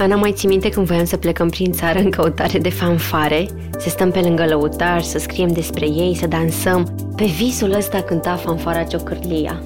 [0.00, 3.46] Ana, mai ții minte când voiam să plecăm prin țară în căutare de fanfare?
[3.78, 6.94] Să stăm pe lângă lăutar, să scriem despre ei, să dansăm.
[7.16, 9.62] Pe visul ăsta cânta fanfara Ciocârlia.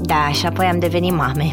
[0.00, 1.52] Da, și apoi am devenit mame.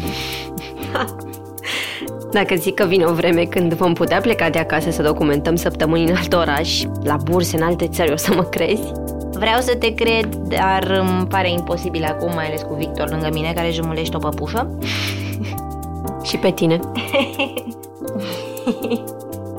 [2.32, 6.08] Dacă zic că vine o vreme când vom putea pleca de acasă să documentăm săptămâni
[6.08, 8.92] în alt oraș, la burse în alte țări, o să mă crezi?
[9.32, 13.52] Vreau să te cred, dar îmi pare imposibil acum, mai ales cu Victor lângă mine,
[13.54, 14.78] care jumulește o păpușă.
[16.22, 16.80] Și pe tine.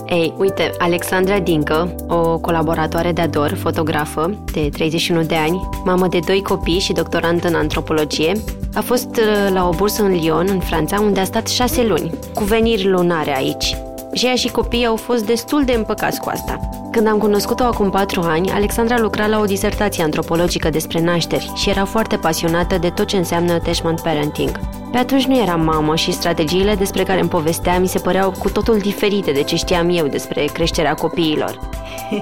[0.07, 6.19] Ei, uite, Alexandra Dincă, o colaboratoare de ador, fotografă de 31 de ani, mamă de
[6.25, 8.31] doi copii și doctorant în antropologie,
[8.73, 12.11] a fost uh, la o bursă în Lyon, în Franța, unde a stat șase luni,
[12.33, 13.75] cu veniri lunare aici.
[14.13, 16.59] Și ea și copiii au fost destul de împăcați cu asta.
[16.91, 21.69] Când am cunoscut-o acum patru ani, Alexandra lucra la o disertație antropologică despre nașteri și
[21.69, 24.59] era foarte pasionată de tot ce înseamnă attachment parenting.
[24.91, 28.49] Pe atunci nu eram mamă și strategiile despre care îmi povestea mi se păreau cu
[28.49, 31.59] totul diferite de ce știam eu despre creșterea copiilor.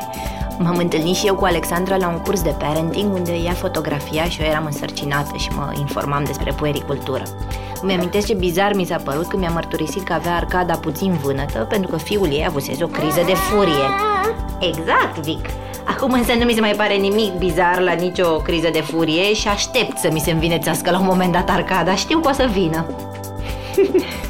[0.63, 4.41] M-am întâlnit și eu cu Alexandra la un curs de parenting unde ea fotografia și
[4.41, 7.23] eu eram însărcinată și mă informam despre puericultură.
[7.81, 11.65] Îmi amintesc ce bizar mi s-a părut când mi-a mărturisit că avea arcada puțin vânătă
[11.69, 13.89] pentru că fiul ei avusese o criză de furie.
[14.59, 15.45] Exact, Vic!
[15.83, 19.47] Acum însă nu mi se mai pare nimic bizar la nicio criză de furie și
[19.47, 21.95] aștept să mi se învinețească la un moment dat arcada.
[21.95, 22.85] Știu că o să vină.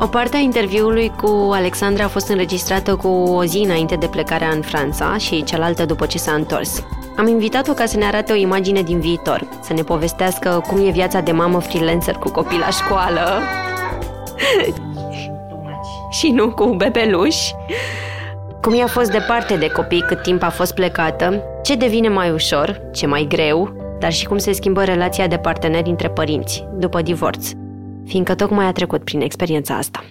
[0.00, 4.48] O parte a interviului cu Alexandra a fost înregistrată cu o zi înainte de plecarea
[4.48, 6.82] în Franța și cealaltă după ce s-a întors.
[7.16, 10.90] Am invitat-o ca să ne arate o imagine din viitor, să ne povestească cum e
[10.90, 13.40] viața de mamă freelancer cu copii la școală
[16.18, 17.54] și nu cu bebeluși,
[18.60, 22.80] cum i-a fost departe de copii cât timp a fost plecată, ce devine mai ușor,
[22.92, 27.50] ce mai greu, dar și cum se schimbă relația de parteneri între părinți, după divorț,
[28.06, 30.04] fiindcă tocmai a trecut prin experiența asta.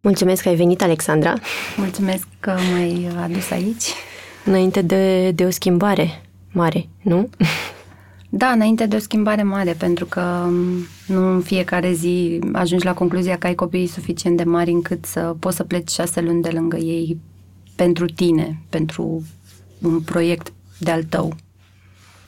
[0.00, 1.32] Mulțumesc că ai venit, Alexandra.
[1.76, 3.92] Mulțumesc că m-ai adus aici.
[4.46, 7.28] Înainte de, de o schimbare mare, nu?
[8.28, 12.94] Da, înainte de o schimbare mare, pentru că mm, nu în fiecare zi ajungi la
[12.94, 16.48] concluzia că ai copiii suficient de mari încât să poți să pleci șase luni de
[16.48, 17.18] lângă ei
[17.76, 19.22] pentru tine, pentru
[19.82, 21.34] un proiect de-al tău.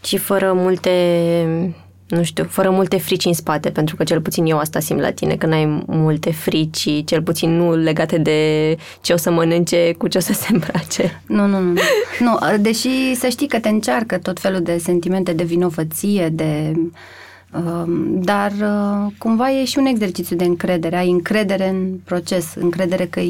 [0.05, 0.91] Și fără multe
[2.09, 5.11] nu știu, fără multe frici în spate, pentru că cel puțin eu asta simt la
[5.11, 10.09] tine, că n-ai multe frici, cel puțin nu legate de ce o să mănânce, cu
[10.09, 11.23] ce o să se îmbrace.
[11.27, 11.73] Nu, nu, nu.
[12.19, 16.73] nu deși să știi că te încearcă tot felul de sentimente de vinovăție, de...
[17.53, 20.97] Um, dar uh, cumva e și un exercițiu de încredere.
[20.97, 23.21] Ai încredere în proces, încredere că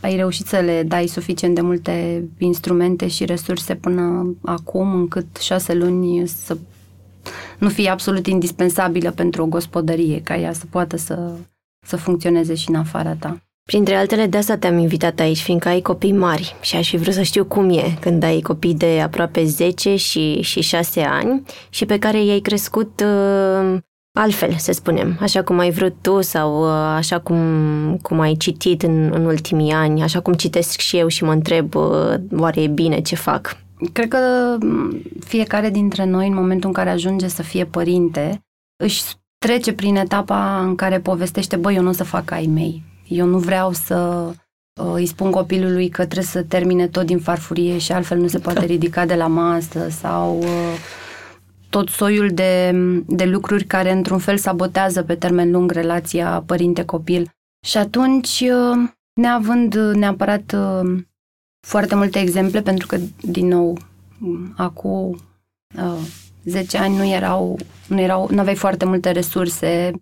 [0.00, 5.74] ai reușit să le dai suficient de multe instrumente și resurse până acum, încât șase
[5.74, 6.56] luni să
[7.58, 11.30] nu fie absolut indispensabilă pentru o gospodărie, ca ea să poată să,
[11.86, 13.40] să funcționeze și în afara ta.
[13.66, 17.14] Printre altele, de asta te-am invitat aici, fiindcă ai copii mari și aș fi vrut
[17.14, 21.86] să știu cum e când ai copii de aproape 10 și, și 6 ani și
[21.86, 23.78] pe care i-ai crescut uh,
[24.12, 27.38] altfel, să spunem, așa cum ai vrut tu sau uh, așa cum,
[28.02, 31.74] cum ai citit în, în ultimii ani, așa cum citesc și eu și mă întreb
[31.74, 33.56] uh, oare e bine ce fac.
[33.92, 34.18] Cred că
[35.20, 38.40] fiecare dintre noi, în momentul în care ajunge să fie părinte,
[38.76, 39.02] își
[39.38, 42.82] trece prin etapa în care povestește, băi, eu nu o să fac ai mei.
[43.08, 44.28] Eu nu vreau să
[44.80, 48.38] uh, îi spun copilului că trebuie să termine tot din farfurie și altfel nu se
[48.38, 48.66] poate da.
[48.66, 50.76] ridica de la masă sau uh,
[51.70, 52.72] tot soiul de,
[53.06, 57.30] de lucruri care într-un fel sabotează pe termen lung relația părinte-copil.
[57.66, 58.88] Și atunci, uh,
[59.20, 60.98] neavând neapărat uh,
[61.66, 63.78] foarte multe exemple, pentru că, din nou,
[64.56, 65.18] acum
[65.76, 66.06] uh,
[66.44, 67.58] 10 ani nu erau,
[67.88, 69.92] nu erau, nu aveai foarte multe resurse.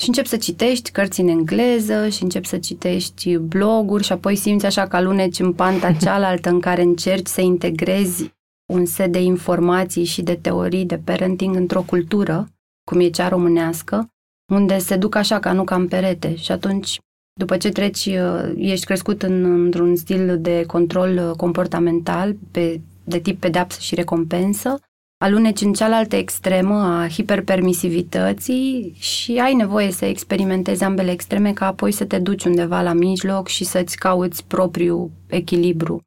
[0.00, 4.66] Și încep să citești cărți în engleză și încep să citești bloguri și apoi simți
[4.66, 8.30] așa că aluneci în panta cealaltă în care încerci să integrezi
[8.72, 12.48] un set de informații și de teorii de parenting într-o cultură,
[12.90, 14.08] cum e cea românească,
[14.52, 16.36] unde se duc așa ca nu ca în perete.
[16.36, 16.98] Și atunci
[17.32, 23.18] după ce treci, uh, ești crescut în, într-un stil de control uh, comportamental pe, de
[23.18, 24.78] tip pedeapsă și recompensă,
[25.22, 31.92] aluneci în cealaltă extremă a hiperpermisivității și ai nevoie să experimentezi ambele extreme ca apoi
[31.92, 36.00] să te duci undeva la mijloc și să-ți cauți propriul echilibru.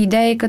[0.00, 0.48] Ideea e că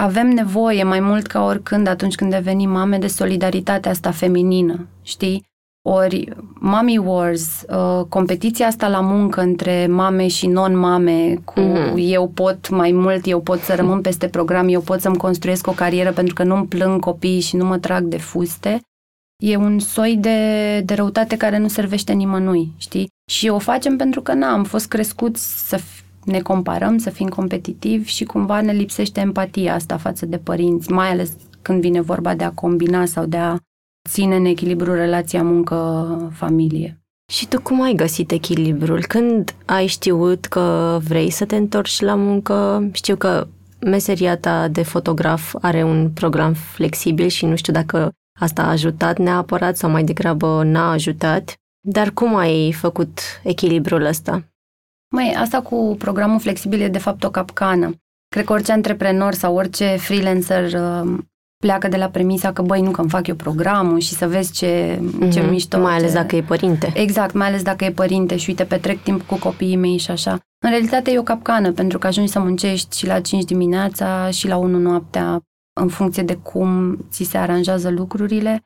[0.00, 5.44] avem nevoie mai mult ca oricând atunci când devenim mame de solidaritatea asta feminină, știi?
[5.86, 6.28] Ori
[6.60, 11.94] Mommy Wars, uh, competiția asta la muncă între mame și non-mame, cu mm-hmm.
[11.96, 15.72] eu pot mai mult, eu pot să rămân peste program, eu pot să-mi construiesc o
[15.72, 18.80] carieră pentru că nu-mi plâng copiii și nu mă trag de fuste,
[19.42, 23.08] e un soi de, de răutate care nu servește nimănui, știi?
[23.30, 25.80] Și o facem pentru că, na, am fost crescuți să
[26.24, 31.10] ne comparăm, să fim competitivi și cumva ne lipsește empatia asta față de părinți, mai
[31.10, 31.32] ales
[31.62, 33.56] când vine vorba de a combina sau de a
[34.08, 36.98] ține în echilibru relația muncă-familie.
[37.32, 39.04] Și tu cum ai găsit echilibrul?
[39.06, 42.88] Când ai știut că vrei să te întorci la muncă?
[42.92, 43.46] Știu că
[43.80, 48.10] meseria ta de fotograf are un program flexibil și nu știu dacă
[48.40, 51.54] asta a ajutat neapărat sau mai degrabă n-a ajutat.
[51.88, 54.42] Dar cum ai făcut echilibrul ăsta?
[55.14, 57.92] Mai asta cu programul flexibil e de fapt o capcană.
[58.28, 61.18] Cred că orice antreprenor sau orice freelancer uh,
[61.64, 64.52] pleacă de la premisa că, băi, nu că îmi fac eu programul și să vezi
[64.52, 65.32] ce, mm-hmm.
[65.32, 65.80] ce mișto.
[65.80, 66.16] Mai ales ce...
[66.16, 66.92] dacă e părinte.
[66.94, 70.38] Exact, mai ales dacă e părinte și uite, petrec timp cu copiii mei și așa.
[70.64, 74.48] În realitate e o capcană, pentru că ajungi să muncești și la 5 dimineața și
[74.48, 75.40] la 1 noaptea,
[75.80, 78.62] în funcție de cum ți se aranjează lucrurile.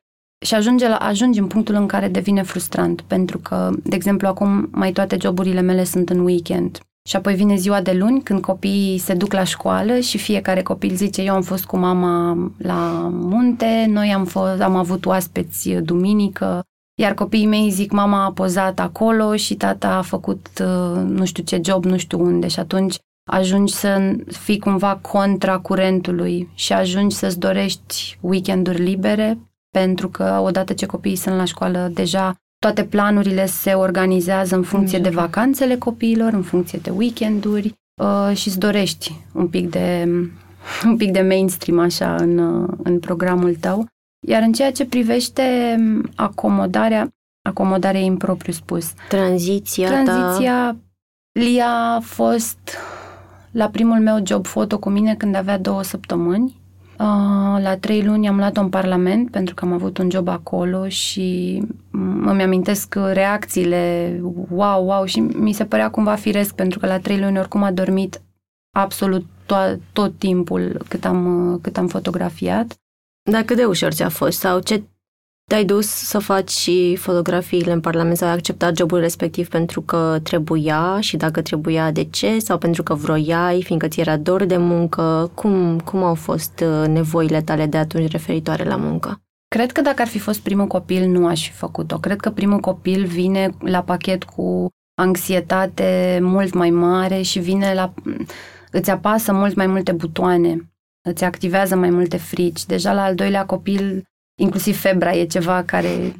[0.47, 4.69] Și ajunge la, ajungi în punctul în care devine frustrant, pentru că, de exemplu, acum
[4.71, 6.79] mai toate joburile mele sunt în weekend.
[7.08, 10.94] Și apoi vine ziua de luni, când copiii se duc la școală și fiecare copil
[10.94, 16.62] zice, eu am fost cu mama la munte, noi am, fost, am avut oaspeți duminică,
[17.00, 21.43] iar copiii mei zic, mama a pozat acolo și tata a făcut uh, nu știu
[21.43, 22.49] ce job, nu știu unde.
[22.49, 22.96] Și atunci
[23.31, 29.38] ajungi să fii cumva contra curentului și ajungi să-ți dorești weekenduri libere,
[29.70, 34.99] pentru că odată ce copiii sunt la școală, deja toate planurile se organizează în funcție
[34.99, 40.08] de vacanțele copiilor, în funcție de weekenduri uh, și îți dorești un pic de,
[40.88, 43.87] un pic de mainstream așa în, uh, în programul tău.
[44.26, 45.76] Iar în ceea ce privește
[46.14, 47.08] acomodarea,
[47.49, 48.93] acomodarea e impropriu spus.
[49.08, 50.76] Tranziția Tranziția, ta...
[51.32, 52.58] Lia a fost
[53.50, 56.57] la primul meu job foto cu mine când avea două săptămâni Uh,
[57.59, 61.62] la trei luni am luat-o în Parlament pentru că am avut un job acolo și
[62.25, 64.12] îmi amintesc reacțiile
[64.50, 67.73] wow, wow și mi se părea cumva firesc pentru că la trei luni oricum a
[67.73, 68.21] dormit
[68.77, 72.77] absolut to- tot timpul cât am, cât am fotografiat.
[73.31, 74.83] Dar cât de ușor ți-a fost sau ce
[75.49, 80.19] te-ai dus să faci și fotografiile în Parlament sau ai acceptat jobul respectiv pentru că
[80.23, 82.39] trebuia și dacă trebuia, de ce?
[82.39, 85.31] Sau pentru că vroiai, fiindcă ți era dor de muncă?
[85.35, 89.21] Cum, cum au fost uh, nevoile tale de atunci referitoare la muncă?
[89.55, 91.99] Cred că dacă ar fi fost primul copil, nu aș fi făcut-o.
[91.99, 94.69] Cred că primul copil vine la pachet cu
[95.01, 97.94] anxietate mult mai mare și vine la...
[98.71, 100.71] îți apasă mult mai multe butoane,
[101.09, 102.67] îți activează mai multe frici.
[102.67, 104.03] Deja la al doilea copil
[104.38, 106.14] inclusiv febra e ceva care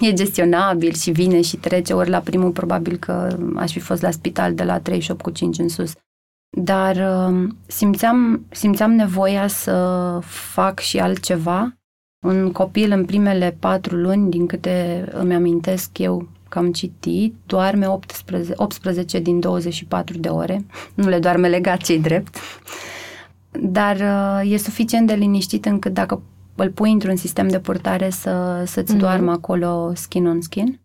[0.00, 4.10] e gestionabil și vine și trece, ori la primul probabil că aș fi fost la
[4.10, 5.92] spital de la 38 cu 5 în sus.
[6.58, 11.76] Dar um, simțeam, simțeam nevoia să fac și altceva.
[12.26, 17.86] Un copil în primele patru luni, din câte îmi amintesc eu că am citit, doarme
[17.86, 20.64] 18, 18 din 24 de ore.
[20.94, 22.36] Nu le doarme legat cei drept.
[23.50, 26.22] Dar uh, e suficient de liniștit încât dacă
[26.56, 28.98] îl pui într-un sistem de purtare să, să-ți mm-hmm.
[28.98, 30.80] doarmă acolo skin on skin.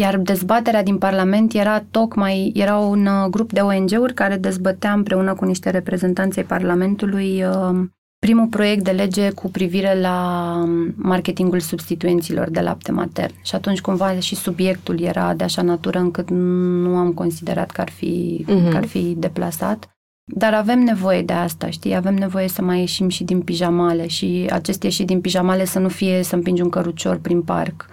[0.00, 5.34] Iar dezbaterea din Parlament era tocmai, era un uh, grup de ONG-uri care dezbătea împreună
[5.34, 11.60] cu niște reprezentanți ai Parlamentului uh, primul proiect de lege cu privire la um, marketingul
[11.60, 13.34] substituenților de lapte matern.
[13.42, 17.90] Și atunci cumva și subiectul era de așa natură încât nu am considerat că ar
[17.90, 18.70] fi, mm-hmm.
[18.70, 19.88] că ar fi deplasat.
[20.34, 21.94] Dar avem nevoie de asta, știi?
[21.94, 25.88] Avem nevoie să mai ieșim și din pijamale și acest ieși din pijamale să nu
[25.88, 27.86] fie să împingi un cărucior prin parc.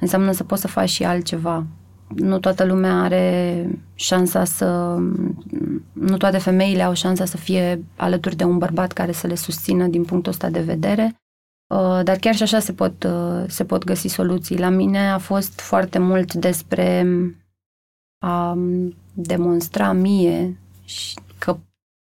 [0.00, 1.66] Înseamnă să poți să faci și altceva.
[2.16, 4.98] Nu toată lumea are șansa să...
[5.92, 9.86] Nu toate femeile au șansa să fie alături de un bărbat care să le susțină
[9.86, 11.14] din punctul ăsta de vedere.
[11.74, 14.58] Uh, dar chiar și așa se pot, uh, se pot găsi soluții.
[14.58, 17.06] La mine a fost foarte mult despre
[18.24, 18.58] a
[19.14, 20.56] demonstra mie
[21.38, 21.58] că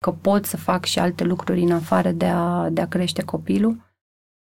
[0.05, 3.77] că pot să fac și alte lucruri în afară de a, de a crește copilul.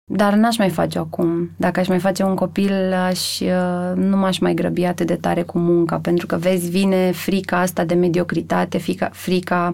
[0.04, 1.50] Dar n-aș mai face acum.
[1.56, 5.42] Dacă aș mai face un copil, aș, uh, nu m-aș mai grăbi atât de tare
[5.42, 9.72] cu munca, pentru că, vezi, vine frica asta de mediocritate, frica, frica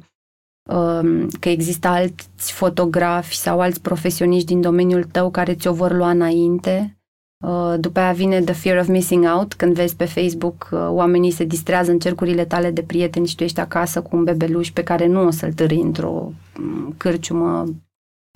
[0.71, 6.11] um, că există alți fotografi sau alți profesioniști din domeniul tău care ți-o vor lua
[6.11, 6.99] înainte.
[7.45, 11.31] Uh, după aia vine the fear of missing out, când vezi pe Facebook uh, oamenii
[11.31, 14.83] se distrează în cercurile tale de prieteni și tu ești acasă cu un bebeluș pe
[14.83, 17.65] care nu o să-l târâi într-o mm, cârciumă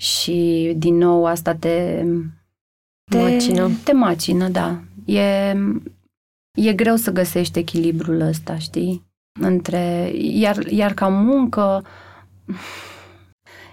[0.02, 2.04] și din nou asta te...
[3.11, 3.71] Te macină.
[3.85, 4.80] Te macină, da.
[5.04, 5.54] E,
[6.54, 9.09] e greu să găsești echilibrul ăsta, știi?
[9.40, 11.85] Între, iar, iar ca muncă,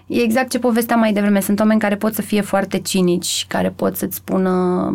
[0.08, 1.40] e exact ce povesteam mai devreme.
[1.40, 4.50] Sunt oameni care pot să fie foarte cinici, care pot să-ți spună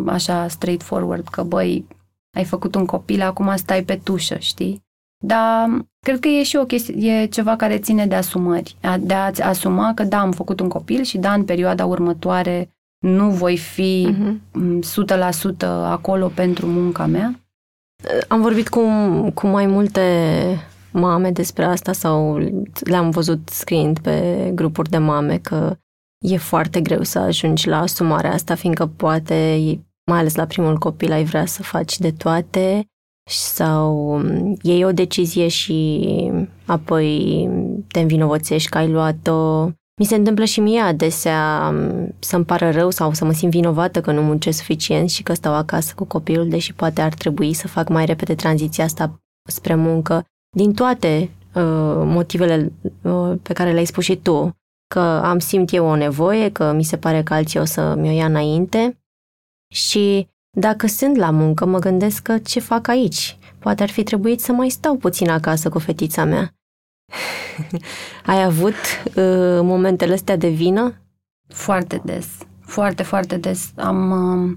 [0.06, 1.86] așa straightforward că, băi,
[2.36, 4.82] ai făcut un copil, acum stai pe tușă, știi?
[5.24, 5.68] Dar
[6.00, 8.76] cred că e și o chestie, e ceva care ține de asumări.
[9.00, 13.30] De a-ți asuma că da, am făcut un copil și da, în perioada următoare nu
[13.30, 14.34] voi fi uh-huh.
[15.54, 17.40] 100% acolo pentru munca mea.
[18.28, 18.80] Am vorbit cu,
[19.34, 20.00] cu mai multe
[20.94, 22.38] mame despre asta sau
[22.80, 25.76] le-am văzut scriind pe grupuri de mame că
[26.26, 29.58] e foarte greu să ajungi la asumarea asta, fiindcă poate,
[30.10, 32.86] mai ales la primul copil, ai vrea să faci de toate
[33.30, 34.20] sau
[34.62, 36.08] iei o decizie și
[36.66, 37.48] apoi
[37.88, 39.64] te învinovățești că ai luat-o.
[40.00, 41.72] Mi se întâmplă și mie adesea
[42.18, 45.54] să-mi pară rău sau să mă simt vinovată că nu muncesc suficient și că stau
[45.54, 50.24] acasă cu copilul, deși poate ar trebui să fac mai repede tranziția asta spre muncă
[50.54, 51.62] din toate uh,
[52.04, 54.56] motivele uh, pe care le-ai spus și tu,
[54.94, 58.12] că am simt eu o nevoie, că mi se pare că alții o să mi-o
[58.12, 58.98] ia înainte
[59.72, 63.38] și dacă sunt la muncă, mă gândesc că ce fac aici?
[63.58, 66.54] Poate ar fi trebuit să mai stau puțin acasă cu fetița mea.
[68.26, 68.74] Ai avut
[69.06, 70.94] uh, momentele astea de vină?
[71.48, 72.26] Foarte des.
[72.60, 73.72] Foarte, foarte des.
[73.76, 74.56] Am, uh,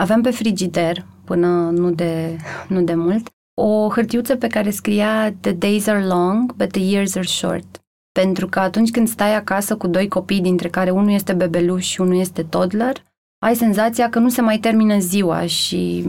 [0.00, 2.36] aveam pe frigider, până nu de,
[2.68, 3.28] nu de mult,
[3.58, 7.84] o hârtiuță pe care scria The days are long, but the years are short.
[8.12, 12.00] Pentru că atunci când stai acasă cu doi copii, dintre care unul este bebeluș și
[12.00, 13.04] unul este toddler,
[13.38, 16.06] ai senzația că nu se mai termină ziua și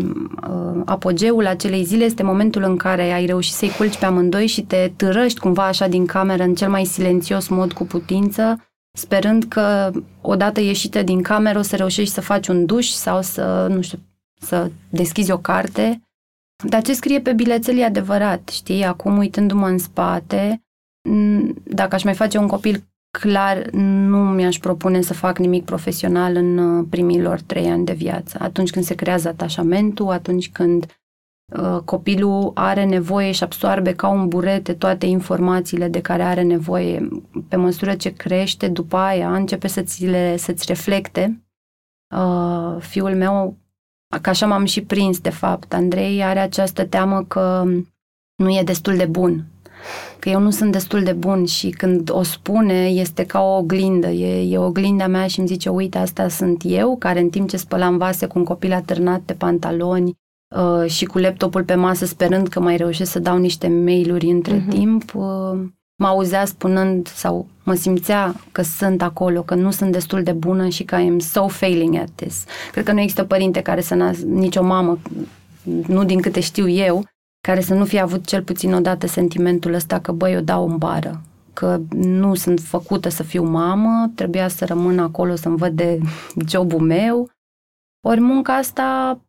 [0.49, 4.61] uh, apogeul acelei zile este momentul în care ai reușit să-i culci pe amândoi și
[4.61, 9.91] te târăști cumva așa din cameră în cel mai silențios mod cu putință, sperând că
[10.21, 13.99] odată ieșită din cameră o să reușești să faci un duș sau să, nu știu,
[14.39, 16.01] să deschizi o carte
[16.63, 18.83] dar ce scrie pe bilețel e adevărat, știi?
[18.83, 20.61] Acum, uitându-mă în spate,
[21.63, 22.83] dacă aș mai face un copil,
[23.19, 28.37] clar nu mi-aș propune să fac nimic profesional în uh, primilor trei ani de viață.
[28.41, 30.85] Atunci când se creează atașamentul, atunci când
[31.57, 37.07] uh, copilul are nevoie și absoarbe ca un burete toate informațiile de care are nevoie.
[37.47, 41.41] Pe măsură ce crește, după aia începe să-ți, le, să-ți reflecte.
[42.15, 43.57] Uh, fiul meu
[44.21, 45.73] Că așa m-am și prins, de fapt.
[45.73, 47.63] Andrei are această teamă că
[48.35, 49.45] nu e destul de bun.
[50.19, 54.07] Că eu nu sunt destul de bun și când o spune este ca o oglindă.
[54.07, 57.57] E, e oglinda mea și îmi zice, uite, asta sunt eu, care în timp ce
[57.57, 60.13] spălam vase cu un copil atârnat pe pantaloni
[60.55, 64.61] uh, și cu laptopul pe masă sperând că mai reușesc să dau niște mail-uri între
[64.61, 64.69] uh-huh.
[64.69, 65.59] timp, uh,
[65.97, 70.69] mă auzea spunând sau mă simțea că sunt acolo, că nu sunt destul de bună
[70.69, 72.45] și că I'm so failing at this.
[72.71, 74.99] Cred că nu există părinte care să nasc, nicio mamă,
[75.87, 77.05] nu din câte știu eu,
[77.47, 80.77] care să nu fie avut cel puțin odată sentimentul ăsta că băi, eu dau în
[80.77, 81.21] bară,
[81.53, 85.99] că nu sunt făcută să fiu mamă, trebuia să rămân acolo să-mi văd de
[86.49, 87.29] jobul meu.
[88.07, 89.19] Ori munca asta,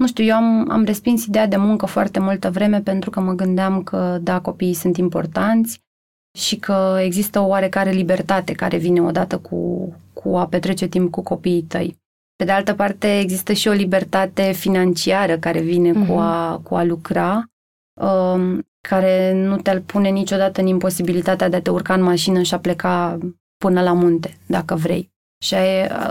[0.00, 3.32] nu știu, eu am, am respins ideea de muncă foarte multă vreme pentru că mă
[3.32, 5.84] gândeam că, da, copiii sunt importanți,
[6.36, 11.22] și că există o oarecare libertate care vine odată cu, cu a petrece timp cu
[11.22, 11.98] copiii tăi.
[12.36, 16.06] Pe de altă parte, există și o libertate financiară care vine uh-huh.
[16.06, 16.16] cu, mhm.
[16.16, 17.44] a, cu a lucra,
[18.00, 22.54] um, care nu te pune niciodată în imposibilitatea de a te urca în mașină și
[22.54, 23.18] a pleca
[23.56, 25.10] până la munte, dacă vrei.
[25.38, 25.54] Și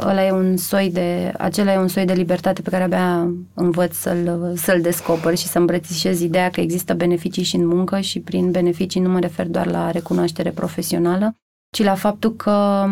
[0.01, 3.95] ăla e un soi de, acela e un soi de libertate pe care abia învăț
[3.95, 8.51] să-l, să-l descoper și să îmbrățișez ideea că există beneficii și în muncă și prin
[8.51, 11.35] beneficii nu mă refer doar la recunoaștere profesională,
[11.75, 12.85] ci la faptul că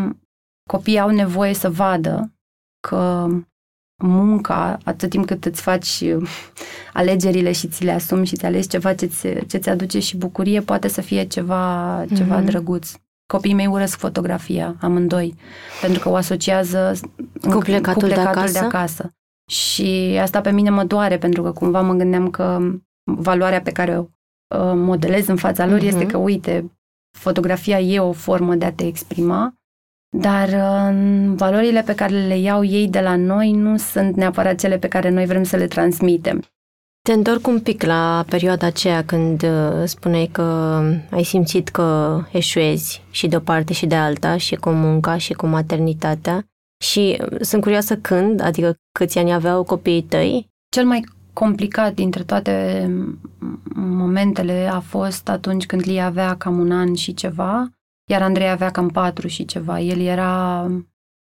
[0.70, 2.34] copiii au nevoie să vadă
[2.88, 3.28] că
[4.04, 6.04] munca, atât timp cât îți faci
[6.94, 10.18] alegerile și ți le asumi și ți alegi ceva ce ți, ce ți aduce și
[10.18, 12.16] bucurie, poate să fie ceva, mm-hmm.
[12.16, 12.92] ceva drăguț.
[13.26, 15.36] Copiii mei urăsc fotografia, amândoi,
[15.82, 16.94] pentru că o asociază
[17.42, 18.52] cu plecatul, cu plecatul de, acasă?
[18.52, 19.14] de acasă.
[19.52, 22.60] Și asta pe mine mă doare, pentru că cumva mă gândeam că
[23.04, 24.08] valoarea pe care o uh,
[24.76, 25.88] modelez în fața lor uh-huh.
[25.88, 26.72] este că, uite,
[27.18, 29.54] fotografia e o formă de a te exprima,
[30.18, 34.78] dar uh, valorile pe care le iau ei de la noi nu sunt neapărat cele
[34.78, 36.44] pe care noi vrem să le transmitem.
[37.08, 40.42] Te întorc un pic la perioada aceea când uh, spuneai că
[41.12, 45.34] ai simțit că eșuezi și de o parte și de alta, și cu munca și
[45.34, 46.48] cu maternitatea.
[46.84, 50.48] Și uh, sunt curioasă când, adică câți ani aveau copiii tăi?
[50.70, 52.88] Cel mai complicat dintre toate
[53.76, 57.70] momentele a fost atunci când Lia avea cam un an și ceva,
[58.10, 59.80] iar Andrei avea cam patru și ceva.
[59.80, 60.68] El era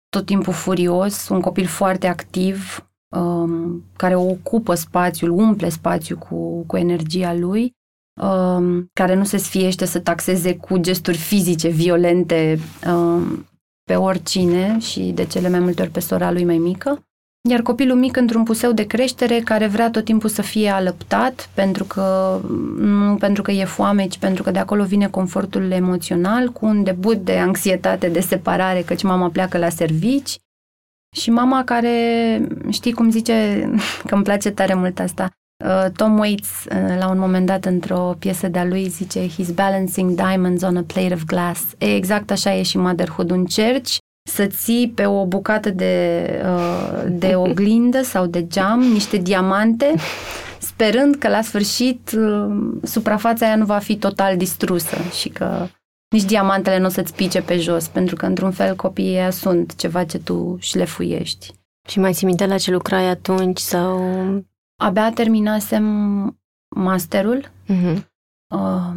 [0.09, 6.77] tot timpul furios, un copil foarte activ, um, care ocupă spațiul, umple spațiul cu, cu
[6.77, 7.73] energia lui,
[8.21, 13.45] um, care nu se sfiește să taxeze cu gesturi fizice violente um,
[13.83, 17.05] pe oricine și de cele mai multe ori pe sora lui mai mică.
[17.49, 21.83] Iar copilul mic într-un puseu de creștere care vrea tot timpul să fie alăptat, pentru
[21.83, 22.39] că,
[22.77, 26.83] nu pentru că e foame, ci pentru că de acolo vine confortul emoțional, cu un
[26.83, 30.39] debut de anxietate, de separare, căci mama pleacă la servici.
[31.17, 31.97] Și mama care,
[32.69, 33.69] știi cum zice,
[34.07, 35.29] că îmi place tare mult asta,
[35.65, 40.15] uh, Tom Waits, uh, la un moment dat, într-o piesă de-a lui, zice He's balancing
[40.15, 41.61] diamonds on a plate of glass.
[41.77, 43.31] E, exact așa e și motherhood.
[43.31, 43.97] Încerci
[44.29, 49.93] să ții pe o bucată de, uh, de oglindă sau de geam niște diamante,
[50.59, 55.67] sperând că la sfârșit uh, suprafața aia nu va fi total distrusă și că
[56.11, 59.75] nici diamantele nu o să-ți pice pe jos, pentru că într-un fel copiii ăia sunt
[59.75, 61.53] ceva ce tu șlefuiești.
[61.87, 63.99] Și mai ții minte la ce lucrai atunci sau...
[64.81, 65.85] Abia terminasem
[66.75, 67.51] masterul.
[67.69, 68.09] Uh-huh.
[68.55, 68.93] Uh,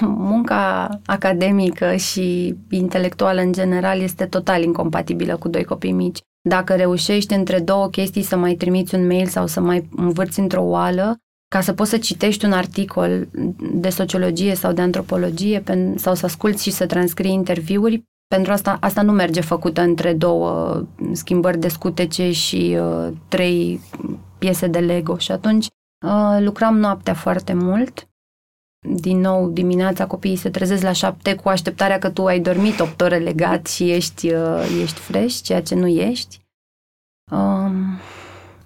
[0.00, 6.18] munca academică și intelectuală în general este total incompatibilă cu doi copii mici.
[6.48, 10.62] Dacă reușești între două chestii să mai trimiți un mail sau să mai învârți într-o
[10.62, 11.16] oală,
[11.48, 13.28] ca să poți să citești un articol
[13.72, 15.62] de sociologie sau de antropologie
[15.96, 20.82] sau să asculți și să transcrii interviuri, pentru asta, asta nu merge făcută între două
[21.12, 23.80] schimbări de scutece și uh, trei
[24.38, 25.18] piese de Lego.
[25.18, 25.66] Și atunci
[26.06, 28.08] uh, lucram noaptea foarte mult
[28.94, 33.00] din nou dimineața copiii se trezesc la șapte cu așteptarea că tu ai dormit opt
[33.00, 36.40] ore legat și ești, uh, ești fresh, ceea ce nu ești.
[37.30, 37.98] Um,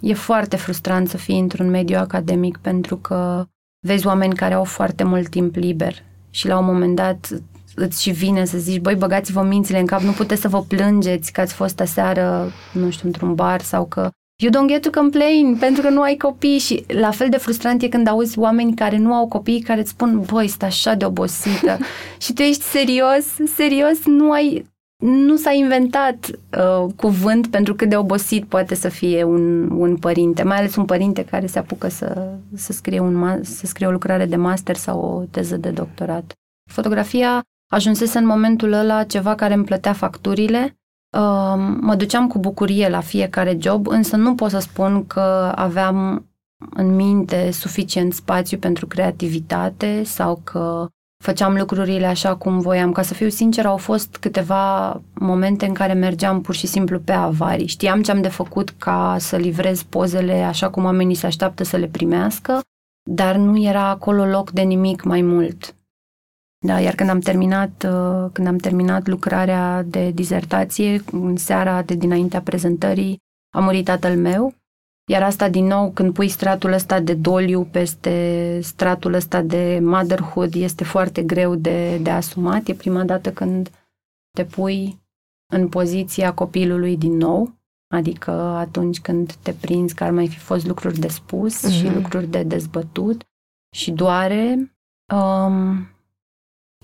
[0.02, 3.44] e foarte frustrant să fii într-un mediu academic pentru că
[3.86, 5.94] vezi oameni care au foarte mult timp liber
[6.30, 7.28] și la un moment dat
[7.74, 11.32] îți și vine să zici, băi, băgați-vă mințile în cap, nu puteți să vă plângeți
[11.32, 14.10] că ați fost aseară, nu știu, într-un bar sau că
[14.42, 16.58] you don't get to complain pentru că nu ai copii.
[16.58, 19.90] Și la fel de frustrant e când auzi oameni care nu au copii care îți
[19.90, 21.78] spun, băi, stai așa de obosită.
[22.24, 23.24] Și tu ești serios,
[23.54, 24.66] serios, nu ai,
[25.02, 30.42] nu s-a inventat uh, cuvânt pentru cât de obosit poate să fie un, un părinte,
[30.42, 34.26] mai ales un părinte care se apucă să, să, scrie un, să scrie o lucrare
[34.26, 36.32] de master sau o teză de doctorat.
[36.70, 40.76] Fotografia ajunsese în momentul ăla ceva care îmi plătea facturile,
[41.80, 46.26] mă duceam cu bucurie la fiecare job, însă nu pot să spun că aveam
[46.70, 50.86] în minte suficient spațiu pentru creativitate sau că
[51.22, 52.92] făceam lucrurile așa cum voiam.
[52.92, 57.12] Ca să fiu sincer, au fost câteva momente în care mergeam pur și simplu pe
[57.12, 57.66] avarii.
[57.66, 61.76] Știam ce am de făcut ca să livrez pozele așa cum oamenii se așteaptă să
[61.76, 62.60] le primească,
[63.10, 65.74] dar nu era acolo loc de nimic mai mult.
[66.66, 71.94] Da, iar când am terminat, uh, când am terminat lucrarea de dizertație, în seara de
[71.94, 73.18] dinaintea prezentării,
[73.54, 74.54] a murit tatăl meu.
[75.12, 80.54] Iar asta, din nou, când pui stratul ăsta de doliu peste stratul ăsta de motherhood,
[80.54, 82.68] este foarte greu de, de asumat.
[82.68, 83.70] E prima dată când
[84.30, 85.00] te pui
[85.52, 87.54] în poziția copilului din nou,
[87.94, 91.72] adică atunci când te prinzi că ar mai fi fost lucruri de spus mm-hmm.
[91.72, 91.94] și mhm.
[91.94, 93.22] lucruri de dezbătut
[93.76, 94.74] și doare.
[95.14, 95.88] Um,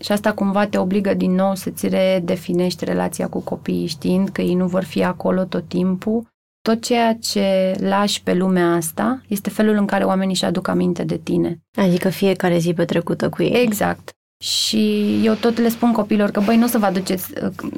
[0.00, 4.54] și asta cumva te obligă din nou să-ți redefinești relația cu copiii, știind că ei
[4.54, 6.36] nu vor fi acolo tot timpul.
[6.68, 11.04] Tot ceea ce lași pe lumea asta este felul în care oamenii își aduc aminte
[11.04, 11.60] de tine.
[11.76, 13.62] Adică fiecare zi petrecută cu ei.
[13.62, 14.12] Exact.
[14.44, 17.32] Și eu tot le spun copilor că, băi, nu o să vă aduceți,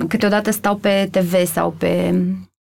[0.09, 2.15] câteodată stau pe TV sau pe,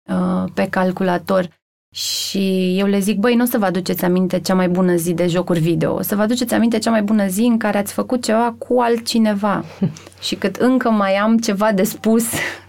[0.10, 1.50] uh, pe calculator
[1.98, 5.14] și eu le zic, băi, nu o să vă aduceți aminte cea mai bună zi
[5.14, 7.94] de jocuri video, o să vă aduceți aminte cea mai bună zi în care ați
[7.94, 9.64] făcut ceva cu altcineva.
[10.26, 12.26] Și cât încă mai am ceva de spus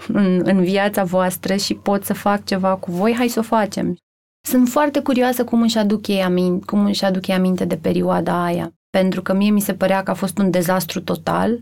[0.09, 3.97] în, în viața voastră și pot să fac ceva cu voi, hai să o facem.
[4.49, 8.45] Sunt foarte curioasă cum își aduc ei aminte, cum își aduc ei aminte de perioada
[8.45, 11.61] aia, pentru că mie mi se părea că a fost un dezastru total,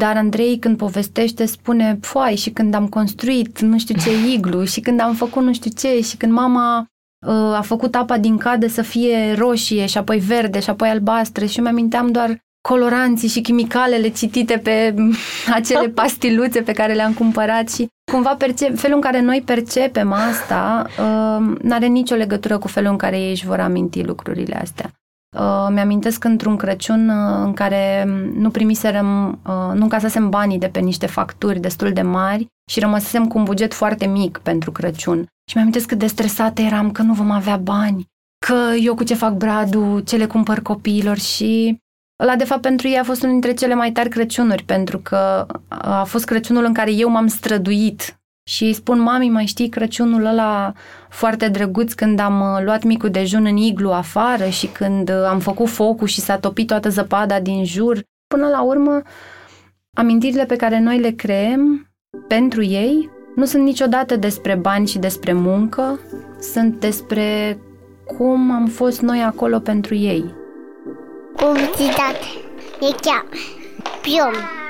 [0.00, 4.80] dar Andrei când povestește spune, foai, și când am construit nu știu ce iglu și
[4.80, 6.88] când am făcut nu știu ce și când mama
[7.54, 11.60] a făcut apa din cadă să fie roșie și apoi verde și apoi albastră și
[11.60, 14.94] mi aminteam doar coloranții și chimicalele citite pe
[15.58, 20.86] acele pastiluțe pe care le-am cumpărat și cumva percep, felul în care noi percepem asta
[20.88, 24.90] uh, nu are nicio legătură cu felul în care ei își vor aminti lucrurile astea.
[25.34, 30.80] Uh, mi-amintesc într-un Crăciun uh, în care nu primiserăm, uh, nu încasasem banii de pe
[30.80, 35.26] niște facturi destul de mari și rămăsesem cu un buget foarte mic pentru Crăciun.
[35.50, 38.06] Și mi-amintesc cât de stresată eram că nu vom avea bani,
[38.46, 41.82] că eu cu ce fac bradul, ce le cumpăr copiilor și
[42.22, 45.46] Ăla, de fapt, pentru ei a fost unul dintre cele mai tari Crăciunuri, pentru că
[45.68, 50.24] a fost Crăciunul în care eu m-am străduit și îi spun, mami, mai știi Crăciunul
[50.24, 50.72] ăla
[51.08, 55.38] foarte drăguț când am uh, luat micul dejun în iglu afară și când uh, am
[55.38, 58.02] făcut focul și s-a topit toată zăpada din jur.
[58.26, 59.02] Până la urmă,
[59.96, 61.90] amintirile pe care noi le creăm
[62.28, 66.00] pentru ei nu sunt niciodată despre bani și despre muncă,
[66.40, 67.58] sunt despre
[68.04, 70.34] cum am fost noi acolo pentru ei.
[71.36, 72.26] Publicitate.
[72.80, 73.24] E chiar.
[74.02, 74.63] Piom.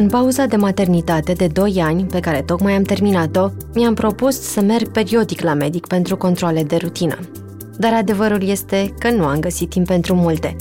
[0.00, 4.60] În pauza de maternitate de 2 ani, pe care tocmai am terminat-o, mi-am propus să
[4.60, 7.18] merg periodic la medic pentru controle de rutină.
[7.78, 10.56] Dar adevărul este că nu am găsit timp pentru multe.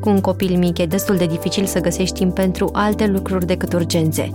[0.00, 3.72] Cu un copil mic e destul de dificil să găsești timp pentru alte lucruri decât
[3.72, 4.30] urgențe.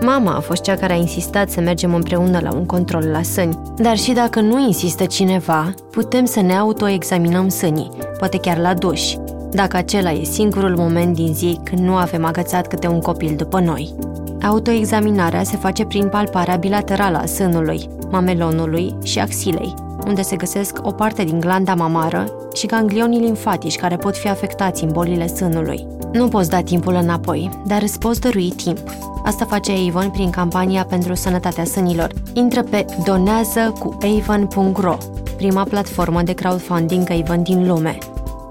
[0.00, 3.58] Mama a fost cea care a insistat să mergem împreună la un control la sâni,
[3.76, 9.14] dar și dacă nu insistă cineva, putem să ne autoexaminăm sânii, poate chiar la duș,
[9.52, 13.60] dacă acela e singurul moment din zi când nu avem agățat câte un copil după
[13.60, 13.94] noi.
[14.42, 19.74] Autoexaminarea se face prin palparea bilaterală a sânului, mamelonului și axilei,
[20.06, 24.84] unde se găsesc o parte din glanda mamară și ganglionii limfatici care pot fi afectați
[24.84, 25.86] în bolile sânului.
[26.12, 28.78] Nu poți da timpul înapoi, dar îți poți dărui timp.
[29.24, 32.12] Asta face Avon prin campania pentru sănătatea sânilor.
[32.32, 34.96] Intră pe donează cu avon.ro,
[35.36, 37.98] prima platformă de crowdfunding Avon din lume.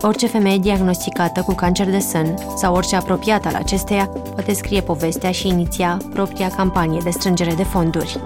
[0.04, 5.32] Orice femeie diagnosticată cu cancer de sân sau orice apropiat al acesteia poate scrie povestea
[5.32, 8.18] și iniția propria campanie de strângere de fonduri.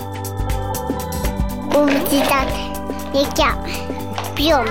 [1.69, 2.53] Publicitate.
[3.13, 3.57] E chiar.
[4.33, 4.65] Piom.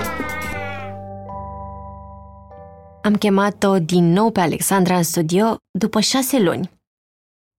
[3.03, 6.71] Am chemat-o din nou pe Alexandra în studio după șase luni.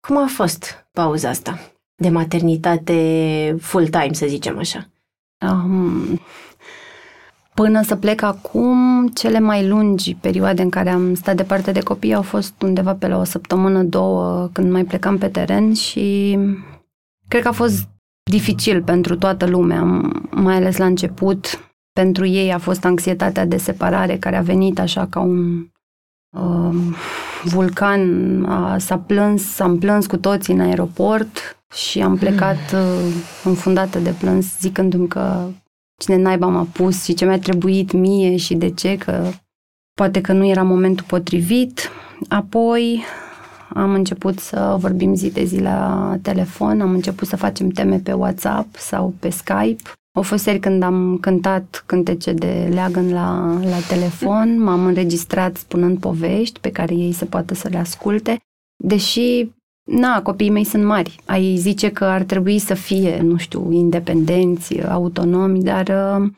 [0.06, 1.58] Cum a fost pauza asta
[2.02, 4.88] de maternitate full-time, să zicem așa?
[5.50, 6.20] Um,
[7.56, 12.14] Până să plec acum, cele mai lungi perioade în care am stat departe de copii
[12.14, 16.38] au fost undeva pe la o săptămână, două, când mai plecam pe teren și
[17.28, 17.88] cred că a fost
[18.30, 19.82] dificil pentru toată lumea,
[20.30, 21.70] mai ales la început.
[21.92, 25.66] Pentru ei a fost anxietatea de separare care a venit așa ca un
[26.36, 26.74] uh,
[27.44, 28.44] vulcan.
[28.44, 33.12] A, s-a plâns, s-am plâns cu toții în aeroport și am plecat uh,
[33.44, 35.46] înfundată de plâns zicându-mi că
[36.02, 39.30] cine naiba m-a pus și ce mi-a trebuit mie și de ce, că
[39.94, 41.90] poate că nu era momentul potrivit.
[42.28, 43.04] Apoi
[43.68, 48.12] am început să vorbim zi de zi la telefon, am început să facem teme pe
[48.12, 49.82] WhatsApp sau pe Skype.
[50.16, 55.98] Au fost seri când am cântat cântece de leagăn la, la telefon, m-am înregistrat spunând
[55.98, 58.38] povești pe care ei să poată să le asculte,
[58.84, 59.50] deși
[59.86, 61.16] Na, copiii mei sunt mari.
[61.24, 66.30] Ai zice că ar trebui să fie, nu știu, independenți, autonomi, dar uh,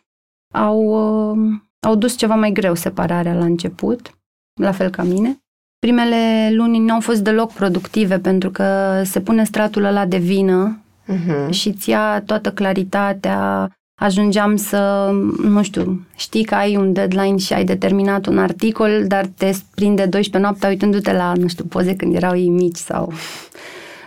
[0.55, 1.53] au, uh,
[1.87, 4.19] au dus ceva mai greu separarea la început,
[4.61, 5.39] la fel ca mine.
[5.79, 10.83] Primele luni nu au fost deloc productive pentru că se pune stratul ăla de vină
[11.07, 11.51] uh-huh.
[11.51, 15.11] și ți ia toată claritatea, ajungeam să,
[15.43, 20.07] nu știu, știi că ai un deadline și ai determinat un articol, dar te prinde
[20.07, 23.13] 12 noaptea uitându-te la, nu știu, poze când erau ei mici sau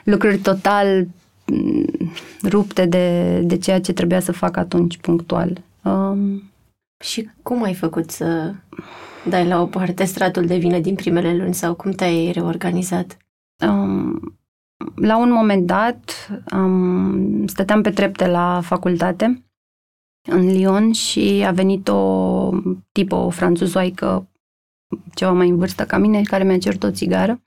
[0.04, 1.08] lucruri total
[1.45, 2.12] mm,
[2.43, 5.58] rupte de, de ceea ce trebuia să fac atunci punctual.
[5.84, 6.43] Um,
[7.04, 8.54] și cum ai făcut să
[9.30, 13.17] dai la o parte stratul de vină din primele luni sau cum te-ai reorganizat?
[13.67, 14.38] Um,
[14.95, 19.43] la un moment dat um, stăteam pe trepte la facultate
[20.30, 22.50] în Lyon și a venit o
[22.92, 24.30] tipă, o franțuzoaică
[25.14, 27.42] ceva mai în vârstă ca mine, care mi-a cerut o țigară.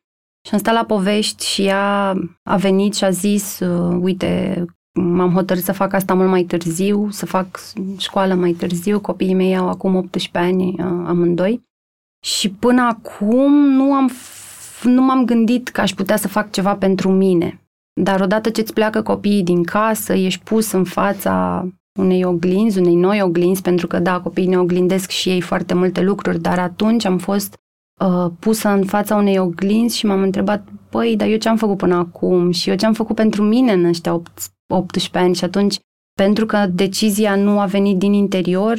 [0.46, 4.64] Și am stat la povești și ea a venit și a zis, uh, uite,
[5.00, 7.60] m-am hotărât să fac asta mult mai târziu, să fac
[7.98, 11.62] școală mai târziu, copiii mei au acum 18 ani uh, amândoi.
[12.24, 14.10] Și până acum nu am
[14.82, 17.60] nu m-am gândit că aș putea să fac ceva pentru mine.
[18.00, 21.66] Dar odată ce îți pleacă copiii din casă, ești pus în fața
[21.98, 26.00] unei oglinzi, unei noi oglinzi, pentru că, da, copiii ne oglindesc și ei foarte multe
[26.00, 27.56] lucruri, dar atunci am fost
[28.00, 31.76] uh, pusă în fața unei oglinzi și m-am întrebat, păi, dar eu ce am făcut
[31.76, 35.44] până acum și eu ce am făcut pentru mine în ăștia 8, 18 ani și
[35.44, 35.76] atunci
[36.16, 38.78] pentru că decizia nu a venit din interior,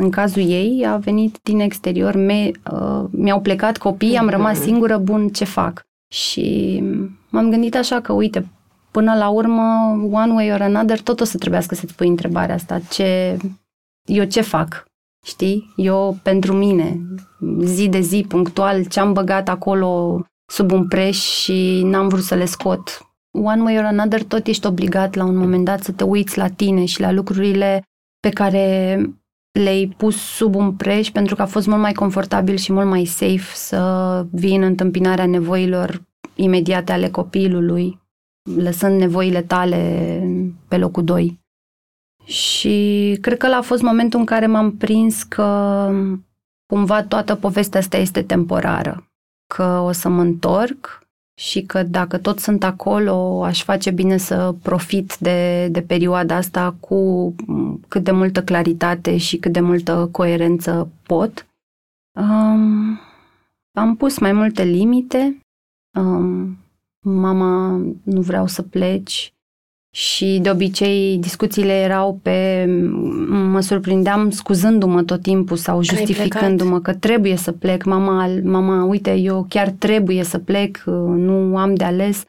[0.00, 4.64] în cazul ei a venit din exterior, Me, uh, mi-au plecat copiii, am rămas Mhm.
[4.66, 5.82] singură, bun, ce fac?
[6.14, 6.82] Și
[7.30, 8.46] m-am gândit așa că, uite,
[8.96, 12.78] până la urmă, one way or another, tot o să trebuiască să-ți pui întrebarea asta,
[12.78, 13.36] ce,
[14.04, 14.84] eu ce fac?
[15.26, 15.72] Știi?
[15.76, 17.00] Eu, pentru mine,
[17.60, 22.44] zi de zi, punctual, ce-am băgat acolo sub un preș și n-am vrut să le
[22.44, 23.06] scot.
[23.38, 26.48] One way or another, tot ești obligat la un moment dat să te uiți la
[26.48, 27.82] tine și la lucrurile
[28.20, 28.98] pe care
[29.62, 33.04] le-ai pus sub un preș pentru că a fost mult mai confortabil și mult mai
[33.04, 36.02] safe să vii în întâmpinarea nevoilor
[36.34, 38.04] imediate ale copilului,
[38.54, 40.22] lăsând nevoile tale
[40.68, 41.40] pe locul 2.
[42.24, 45.90] Și cred că ăla a fost momentul în care m-am prins că
[46.66, 49.10] cumva toată povestea asta este temporară,
[49.54, 51.06] că o să mă întorc
[51.38, 56.76] și că dacă tot sunt acolo, aș face bine să profit de, de perioada asta
[56.80, 57.34] cu
[57.88, 61.46] cât de multă claritate și cât de multă coerență pot.
[62.20, 63.00] Um,
[63.72, 65.38] am pus mai multe limite.
[65.98, 66.58] Um,
[67.10, 69.34] mama, nu vreau să pleci.
[69.90, 72.64] Și de obicei discuțiile erau pe...
[73.28, 77.84] Mă surprindeam scuzându-mă tot timpul sau Că ai justificându-mă că trebuie să plec.
[77.84, 80.82] Mama, mama, uite, eu chiar trebuie să plec,
[81.16, 82.24] nu am de ales.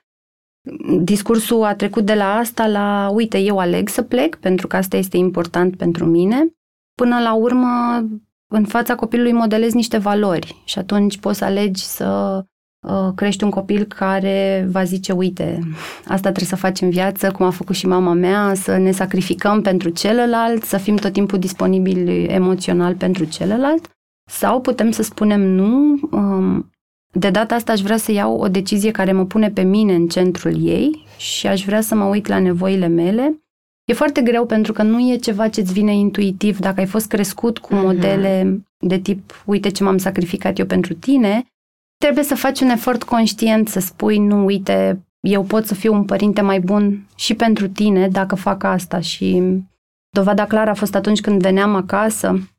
[1.02, 4.98] Discursul a trecut de la asta la, uite, eu aleg să plec pentru că asta
[4.98, 6.54] este important pentru mine.
[6.96, 7.68] Până la urmă,
[8.48, 12.46] în fața copilului modelezi niște valori și atunci poți să alegi să uh,
[13.16, 15.60] crești un copil care va zice, uite,
[16.00, 19.62] asta trebuie să faci în viață, cum a făcut și mama mea, să ne sacrificăm
[19.62, 23.90] pentru celălalt, să fim tot timpul disponibili emoțional pentru celălalt.
[24.30, 26.72] Sau putem să spunem nu, um,
[27.14, 30.08] de data asta aș vrea să iau o decizie care mă pune pe mine în
[30.08, 33.42] centrul ei și aș vrea să mă uit la nevoile mele.
[33.86, 36.60] E foarte greu pentru că nu e ceva ce îți vine intuitiv.
[36.60, 37.84] Dacă ai fost crescut cu Mhm.
[37.86, 41.46] modele de tip, uite ce m-am sacrificat eu pentru tine,
[41.98, 46.06] trebuie să faci un efort conștient să spui, nu, uite, eu pot să fiu un
[46.06, 49.00] părinte mai bun și pentru tine dacă fac asta.
[49.00, 49.44] Și
[50.10, 52.50] dovada clară a fost atunci când veneam acasă,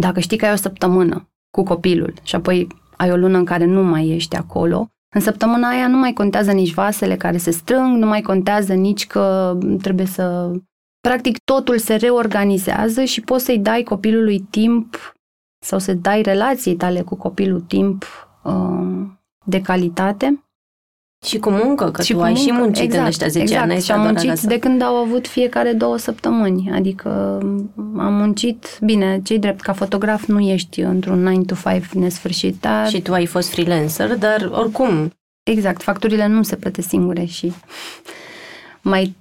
[0.00, 3.64] dacă știi că ai o săptămână cu copilul și apoi ai o lună în care
[3.64, 7.96] nu mai ești acolo, în săptămâna aia nu mai contează nici vasele care se strâng,
[7.96, 10.50] nu mai contează nici că trebuie să...
[11.00, 15.14] Practic totul se reorganizează și poți să-i dai copilului timp
[15.64, 18.23] sau să dai relației tale cu copilul timp uh,
[19.44, 20.38] de calitate.
[21.26, 22.62] Și cu muncă, că și tu cu ai și muncă.
[22.62, 23.60] muncit exact, în ăștia 10 exact.
[23.60, 23.70] ani.
[23.70, 24.46] n-ai Și stat am doar muncit acasă.
[24.46, 26.70] de când au avut fiecare două săptămâni.
[26.74, 27.08] Adică
[27.96, 32.88] am muncit, bine, cei drept, ca fotograf nu ești într-un 9 to 5 nesfârșit, dar
[32.88, 35.12] Și tu ai fost freelancer, dar oricum,
[35.44, 37.52] Exact, facturile nu se plătesc singure și
[38.82, 39.14] mai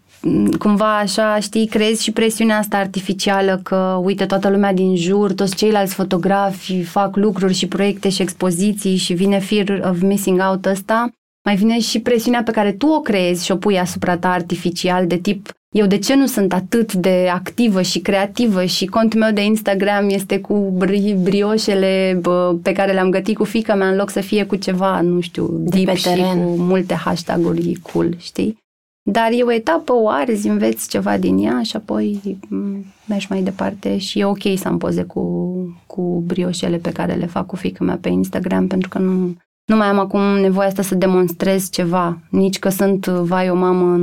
[0.59, 5.55] cumva așa, știi, crezi și presiunea asta artificială că, uite, toată lumea din jur, toți
[5.55, 11.09] ceilalți fotografi fac lucruri și proiecte și expoziții și vine fear of missing out ăsta,
[11.45, 15.07] mai vine și presiunea pe care tu o creezi și o pui asupra ta artificial
[15.07, 19.31] de tip eu de ce nu sunt atât de activă și creativă și contul meu
[19.31, 23.95] de Instagram este cu bri- brioșele bă, pe care le-am gătit cu fica mea în
[23.95, 26.25] loc să fie cu ceva, nu știu, De deep pe și teren.
[26.43, 28.57] cu multe hashtag-uri cool, știi?
[29.05, 33.41] Dar e o etapă, o arzi, înveți ceva din ea și apoi m, mergi mai
[33.41, 37.55] departe și e ok să am poze cu, cu brioșele pe care le fac cu
[37.55, 39.35] fica mea pe Instagram pentru că nu,
[39.65, 42.19] nu mai am acum nevoia asta să demonstrez ceva.
[42.29, 43.97] Nici că sunt, vai, o mamă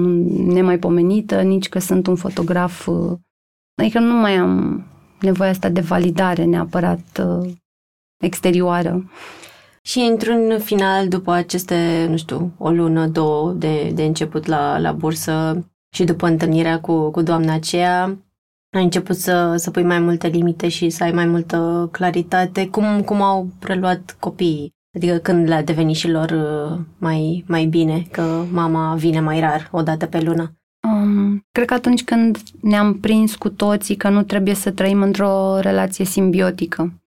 [0.53, 2.87] nemaipomenită, nici că sunt un fotograf.
[2.87, 3.13] uh,
[3.81, 4.85] Adică nu mai am
[5.21, 7.51] nevoia asta de validare neapărat uh,
[8.25, 9.11] exterioară.
[9.83, 14.93] Și într-un final, după aceste, nu știu, o lună, două de, de început la, la
[14.93, 15.65] bursă
[15.95, 18.03] și după întâlnirea cu, cu doamna aceea,
[18.77, 22.69] ai început să, să pui mai multe limite și să ai mai multă claritate.
[22.69, 24.75] Cum, cum au preluat copiii?
[24.97, 29.69] Adică când le-a devenit și lor uh, mai, mai bine, că mama vine mai rar,
[29.73, 30.55] o dată pe lună.
[30.89, 35.59] Um, cred că atunci când ne-am prins cu toții că nu trebuie să trăim într-o
[35.59, 37.00] relație simbiotică,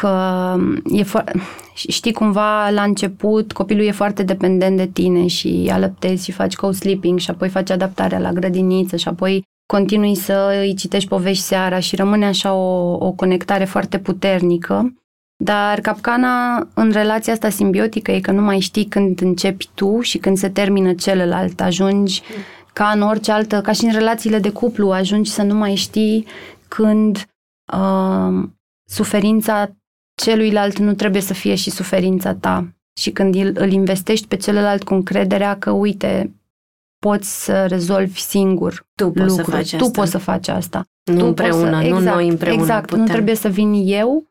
[0.00, 1.32] că e fo-
[1.74, 7.18] știi cumva la început copilul e foarte dependent de tine și alăptezi și faci co-sleeping
[7.18, 11.96] și apoi faci adaptarea la grădiniță și apoi continui să îi citești povești seara și
[11.96, 14.94] rămâne așa o, o conectare foarte puternică.
[15.36, 20.18] Dar capcana în relația asta simbiotică e că nu mai știi când începi tu și
[20.18, 21.60] când se termină celălalt.
[21.60, 22.22] Ajungi
[22.72, 26.26] ca în orice altă, ca și în relațiile de cuplu, ajungi să nu mai știi
[26.68, 27.26] când
[27.72, 28.48] uh,
[28.88, 29.70] suferința
[30.14, 32.68] celuilalt nu trebuie să fie și suferința ta.
[33.00, 36.34] Și când îl, îl investești pe celălalt cu încrederea că, uite,
[36.98, 39.44] poți să rezolvi singur Tu poți lucruri.
[39.44, 40.00] să faci Tu asta.
[40.00, 40.84] poți să faci asta.
[41.04, 43.04] Nu tu împreună, poți să, nu exact, noi împreună Exact, putem.
[43.04, 44.24] nu trebuie să vin eu.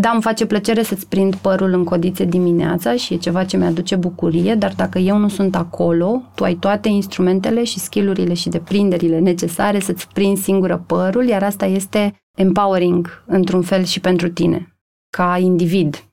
[0.00, 3.96] Da, îmi face plăcere să-ți prind părul în codițe dimineața și e ceva ce mi-aduce
[3.96, 9.18] bucurie, dar dacă eu nu sunt acolo, tu ai toate instrumentele și skillurile și deprinderile
[9.18, 14.76] necesare să-ți prinzi singură părul, iar asta este empowering într-un fel și pentru tine,
[15.10, 16.04] ca individ.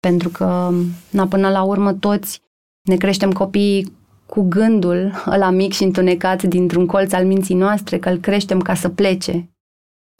[0.00, 0.70] Pentru că,
[1.10, 2.42] na, până la urmă, toți
[2.88, 3.92] ne creștem copiii
[4.26, 8.74] cu gândul ăla mic și întunecat dintr-un colț al minții noastre, că îl creștem ca
[8.74, 9.50] să plece.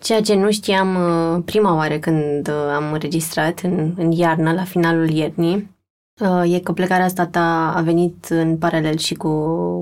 [0.03, 4.65] Ceea ce nu știam uh, prima oară când uh, am înregistrat în, în iarnă, la
[4.65, 5.77] finalul iernii,
[6.21, 9.29] uh, e că plecarea asta ta a venit în paralel și cu,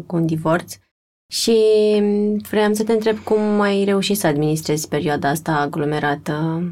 [0.06, 0.76] cu un divorț
[1.32, 1.56] și
[2.50, 6.62] vreau să te întreb cum ai reușit să administrezi perioada asta aglomerată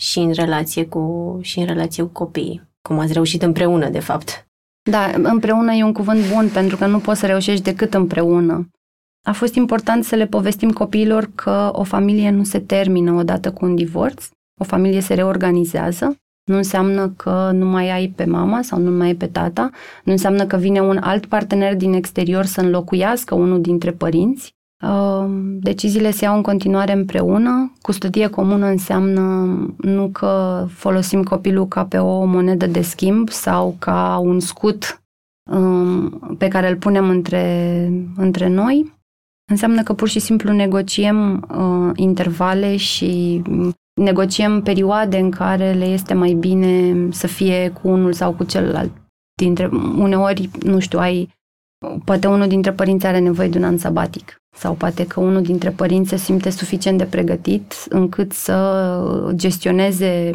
[0.00, 2.62] și în relație cu, și în relație cu copiii.
[2.82, 4.46] Cum ați reușit împreună, de fapt.
[4.90, 8.70] Da, împreună e un cuvânt bun pentru că nu poți să reușești decât împreună.
[9.26, 13.64] A fost important să le povestim copiilor că o familie nu se termină odată cu
[13.64, 14.28] un divorț,
[14.60, 16.16] o familie se reorganizează.
[16.50, 19.70] Nu înseamnă că nu mai ai pe mama sau nu mai ai pe tata,
[20.04, 24.55] nu înseamnă că vine un alt partener din exterior să înlocuiască unul dintre părinți.
[24.82, 27.72] Uh, Deciziile se iau în continuare împreună.
[27.82, 29.22] Custodie comună înseamnă
[29.76, 35.02] nu că folosim copilul ca pe o monedă de schimb sau ca un scut
[35.50, 36.08] um,
[36.38, 38.94] pe care îl punem între, între noi.
[39.50, 43.42] Înseamnă că pur și simplu negociem uh, intervale și
[44.00, 48.90] negociem perioade în care le este mai bine să fie cu unul sau cu celălalt.
[49.34, 51.35] Dintre, uneori, nu știu, ai
[52.04, 55.70] poate unul dintre părinți are nevoie de un an sabatic sau poate că unul dintre
[55.70, 60.30] părinți se simte suficient de pregătit încât să gestioneze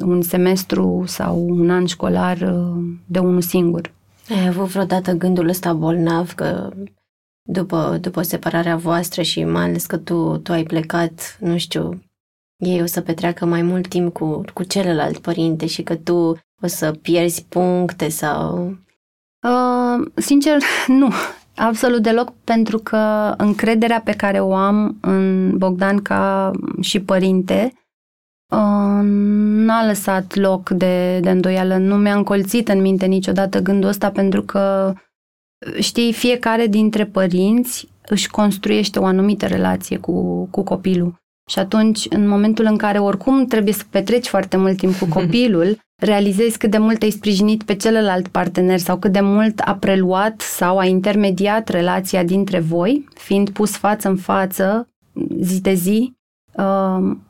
[0.00, 3.92] un semestru sau un an școlar uh, de unul singur.
[4.28, 6.70] Ai avut vreodată gândul ăsta bolnav că
[7.42, 12.02] după, după separarea voastră și mai ales că tu, tu ai plecat, nu știu,
[12.56, 16.14] ei o să petreacă mai mult timp cu, cu celălalt părinte și că tu
[16.62, 18.76] o să pierzi puncte sau...
[19.42, 20.58] Uh, sincer,
[21.00, 21.08] nu.
[21.56, 26.50] Absolut deloc, pentru că încrederea pe care o am în Bogdan ca
[26.80, 27.72] și părinte
[28.48, 29.00] uh,
[29.64, 31.76] n-a lăsat loc de, de îndoială.
[31.76, 34.94] Nu mi-a încolțit în minte niciodată gândul ăsta, pentru că,
[35.78, 41.21] știi, fiecare dintre părinți își construiește o anumită relație cu, cu copilul.
[41.50, 45.78] Și atunci, în momentul în care oricum trebuie să petreci foarte mult timp cu copilul,
[46.02, 50.40] realizezi cât de mult ai sprijinit pe celălalt partener sau cât de mult a preluat
[50.40, 54.88] sau a intermediat relația dintre voi, fiind pus față în față,
[55.40, 56.16] zi de zi,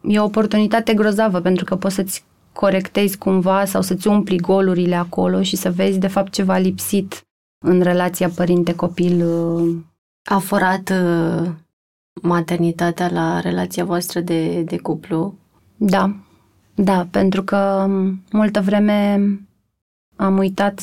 [0.02, 5.42] e o oportunitate grozavă pentru că poți să-ți corectezi cumva sau să-ți umpli golurile acolo
[5.42, 7.22] și să vezi de fapt ce v-a lipsit
[7.64, 9.24] în relația părinte-copil.
[10.30, 10.92] A forat
[12.22, 15.34] maternitatea la relația voastră de, de cuplu?
[15.76, 16.16] Da,
[16.74, 17.88] da, pentru că
[18.32, 19.20] multă vreme
[20.16, 20.78] am uitat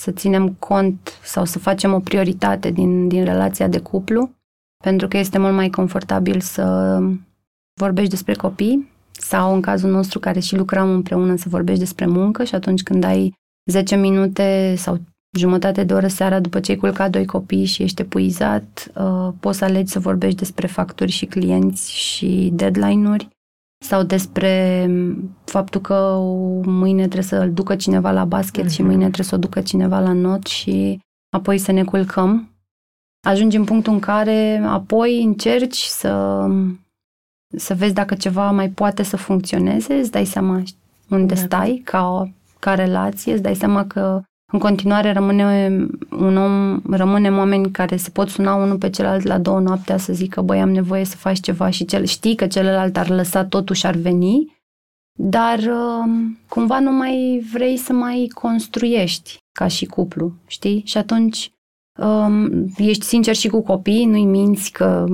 [0.00, 4.30] să ținem cont sau să facem o prioritate din, din relația de cuplu,
[4.84, 6.98] pentru că este mult mai confortabil să
[7.80, 12.44] vorbești despre copii sau, în cazul nostru, care și lucrăm împreună, să vorbești despre muncă
[12.44, 13.32] și atunci când ai
[13.70, 14.98] 10 minute sau
[15.36, 19.58] jumătate de oră seara după ce ai culcat doi copii și ești epuizat, uh, poți
[19.58, 23.28] să alegi să vorbești despre facturi și clienți și deadline-uri
[23.84, 24.86] sau despre
[25.44, 26.16] faptul că
[26.64, 28.72] mâine trebuie să-l ducă cineva la basket uh-huh.
[28.72, 31.00] și mâine trebuie să o ducă cineva la not și
[31.36, 32.52] apoi să ne culcăm.
[33.26, 36.44] Ajungi în punctul în care apoi încerci să,
[37.56, 40.62] să vezi dacă ceva mai poate să funcționeze, îți dai seama
[41.08, 41.40] unde da.
[41.40, 45.70] stai ca, ca relație, îți dai seama că în continuare rămâne
[46.10, 50.12] un om, rămânem oameni care se pot suna unul pe celălalt la două noaptea să
[50.12, 53.86] zică, băi, am nevoie să faci ceva și cel, știi că celălalt ar lăsa totuși
[53.86, 54.56] ar veni,
[55.18, 55.60] dar
[56.48, 60.82] cumva nu mai vrei să mai construiești ca și cuplu, știi?
[60.86, 61.50] Și atunci
[61.98, 65.06] um, ești sincer și cu copiii, nu-i minți că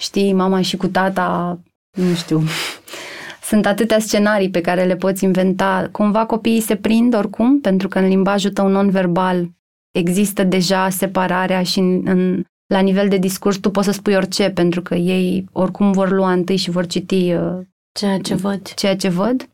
[0.00, 1.58] știi, mama și cu tata,
[1.96, 2.42] nu știu,
[3.44, 5.88] sunt atâtea scenarii pe care le poți inventa.
[5.92, 9.50] Cumva copiii se prind oricum, pentru că în limbajul tău non-verbal
[9.90, 14.50] există deja separarea și în, în, la nivel de discurs tu poți să spui orice,
[14.50, 17.58] pentru că ei oricum vor lua întâi și vor citi uh,
[17.98, 18.72] ceea ce văd.
[18.74, 19.48] Ceea ce văd.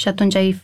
[0.00, 0.60] Și atunci ai,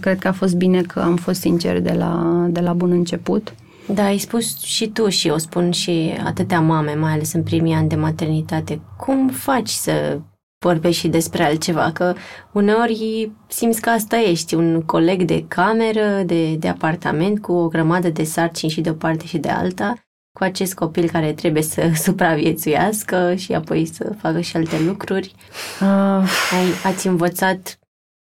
[0.00, 3.54] cred că a fost bine că am fost sincer de la, de la bun început.
[3.88, 7.74] Da, ai spus și tu și o spun și atâtea mame, mai ales în primii
[7.74, 8.80] ani de maternitate.
[8.96, 10.20] Cum faci să
[10.68, 12.14] vorbești și despre altceva, că
[12.52, 18.08] uneori simți că asta ești, un coleg de cameră, de, de apartament cu o grămadă
[18.08, 19.94] de sarcini și de o parte și de alta
[20.38, 25.34] cu acest copil care trebuie să supraviețuiască și apoi să facă și alte lucruri?
[25.80, 27.78] Uh, Ai, ați învățat,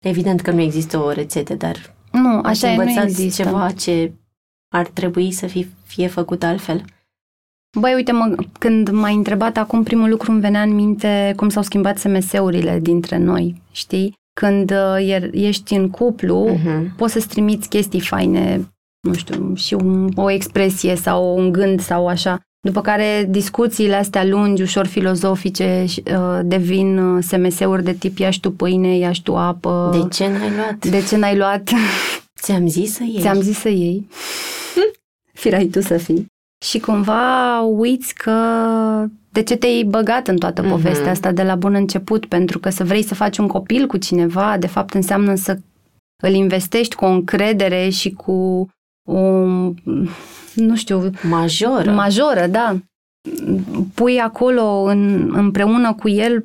[0.04, 3.42] evident că nu există o rețetă, dar nu, ați așa e, nu învățat există.
[3.42, 4.12] ceva ce
[4.74, 6.84] ar trebui să fie, fie făcut altfel?
[7.78, 11.62] Băi, uite, mă, când m-ai întrebat acum, primul lucru îmi venea în minte cum s-au
[11.62, 14.14] schimbat SMS-urile dintre noi, știi?
[14.40, 16.96] Când uh, e- ești în cuplu, Mhm.
[16.96, 18.68] poți să-ți trimiți chestii faine,
[19.08, 22.40] nu știu, și un, o expresie sau un gând sau așa.
[22.66, 28.30] După care discuțiile astea lungi, ușor filozofice, și, uh, devin uh, SMS-uri de tip ia
[28.40, 29.88] tu pâine, ia tu apă.
[29.92, 30.86] De ce n-ai luat?
[30.86, 31.70] De ce n-ai luat?
[32.40, 33.20] Ți-am zis să ieși.
[33.20, 34.06] Ți-am zis să iei.
[35.40, 36.26] Firai tu să fii.
[36.64, 38.32] Și cumva uiți că
[39.30, 40.70] de ce te-ai băgat în toată Mhm.
[40.70, 43.96] povestea asta de la bun început, pentru că să vrei să faci un copil cu
[43.96, 45.58] cineva, de fapt înseamnă să
[46.22, 48.68] îl investești cu o încredere și cu
[49.08, 49.20] o,
[50.54, 51.90] nu știu, Majoră.
[51.92, 52.76] majoră, da.
[53.94, 56.44] Pui acolo în, împreună cu el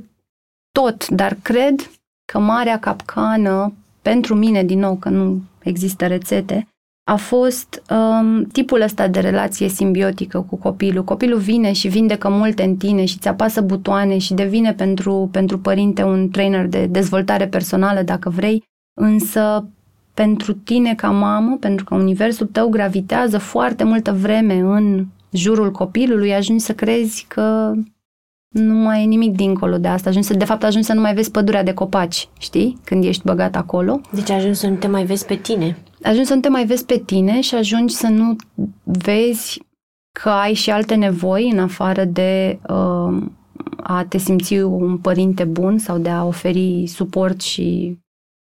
[0.72, 1.92] tot, dar cred
[2.32, 6.68] că marea capcană, pentru mine, din nou, că nu există rețete,
[7.04, 11.04] a fost um, tipul ăsta de relație simbiotică cu copilul.
[11.04, 15.60] Copilul vine și vindecă multe în tine și ți apasă butoane și devine pentru, pentru
[15.60, 18.64] părinte un trainer de dezvoltare personală, dacă vrei,
[19.00, 19.68] însă
[20.14, 26.34] pentru tine ca mamă, pentru că universul tău gravitează foarte multă vreme în jurul copilului,
[26.34, 27.74] ajungi să crezi că
[28.50, 30.10] nu mai e nimic dincolo de asta.
[30.10, 32.78] Ajungi să, de fapt, ajungi să nu mai vezi pădurea de copaci, știi?
[32.84, 34.02] Când ești băgat acolo.
[34.12, 35.78] Deci ajungi să nu te mai vezi pe tine.
[36.04, 38.36] Ajungi să nu te mai vezi pe tine și ajungi să nu
[38.84, 39.62] vezi
[40.20, 43.24] că ai și alte nevoi în afară de uh,
[43.78, 47.98] a te simți un părinte bun sau de a oferi suport și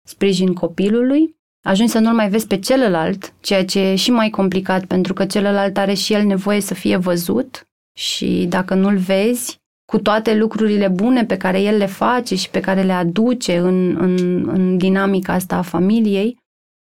[0.08, 1.36] sprijin copilului.
[1.64, 5.26] Ajungi să nu-l mai vezi pe celălalt, ceea ce e și mai complicat pentru că
[5.26, 9.60] celălalt are și el nevoie să fie văzut și dacă nu-l vezi,
[9.92, 13.96] cu toate lucrurile bune pe care el le face și pe care le aduce în,
[14.00, 16.38] în, în dinamica asta a familiei,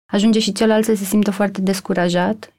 [0.05, 2.53] ajunge și celălalt să se simtă foarte descurajat,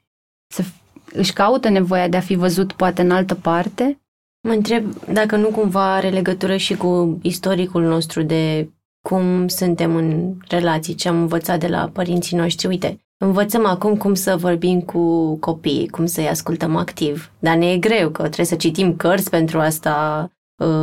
[0.53, 0.63] să
[1.11, 4.01] își caută nevoia de a fi văzut poate în altă parte.
[4.47, 8.69] Mă întreb dacă nu cumva are legătură și cu istoricul nostru de
[9.07, 12.67] cum suntem în relații, ce am învățat de la părinții noștri.
[12.67, 17.31] Uite, învățăm acum cum să vorbim cu copiii, cum să-i ascultăm activ.
[17.39, 20.36] Dar ne e greu, că trebuie să citim cărți pentru asta, uh,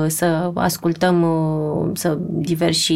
[0.07, 2.95] să ascultăm uh, să diversi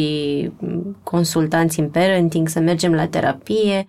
[1.03, 3.87] consultanți în parenting, să mergem la terapie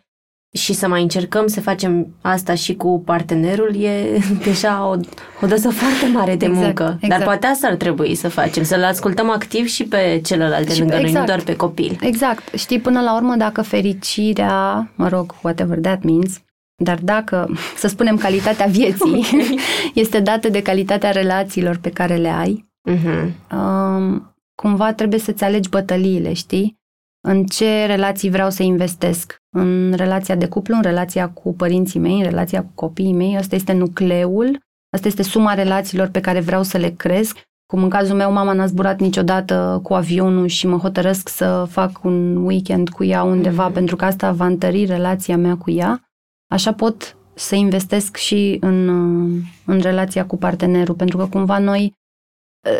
[0.57, 4.97] și să mai încercăm să facem asta și cu partenerul e deja o,
[5.43, 6.83] o doză foarte mare de Exact, muncă.
[6.85, 7.25] Dar exact.
[7.25, 10.95] poate asta ar trebui să facem, să-l ascultăm activ și pe celălalt de Și lângă
[10.95, 11.27] pe- noi, nu exact.
[11.27, 11.99] doar pe copil.
[12.01, 12.55] Exact.
[12.55, 16.41] Știi, până la urmă, dacă fericirea, mă rog, whatever that means,
[16.83, 19.27] dar dacă, să spunem, calitatea vieții
[19.95, 23.35] este dată de calitatea relațiilor pe care le ai, Mhm.
[23.57, 26.79] um, cumva trebuie să-ți alegi bătăliile, știi?
[27.29, 29.37] În ce relații vreau să investesc?
[29.57, 33.37] În relația de cuplu, în relația cu părinții mei, în relația cu copiii mei.
[33.37, 34.59] Asta este nucleul,
[34.95, 37.39] asta este suma relațiilor pe care vreau să le cresc.
[37.67, 42.05] Cum în cazul meu, mama n-a zburat niciodată cu avionul și mă hotărăsc să fac
[42.05, 43.73] un weekend cu ea undeva, Mhm.
[43.73, 46.11] pentru că asta va întări relația mea cu ea.
[46.53, 51.93] Așa pot să investesc și în, uh, în relația cu partenerul, pentru că cumva noi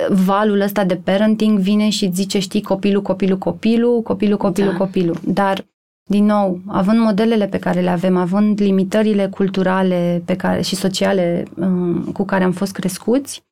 [0.09, 4.77] valul ăsta de parenting vine și zice, știi, copilul, copilul, copilul, copilul, copilul, Da.
[4.77, 5.17] copilul.
[5.25, 5.65] Dar,
[6.09, 11.45] din nou, având modelele pe care le avem, având limitările culturale pe care, și sociale
[11.57, 13.43] um, cu care am fost crescuți,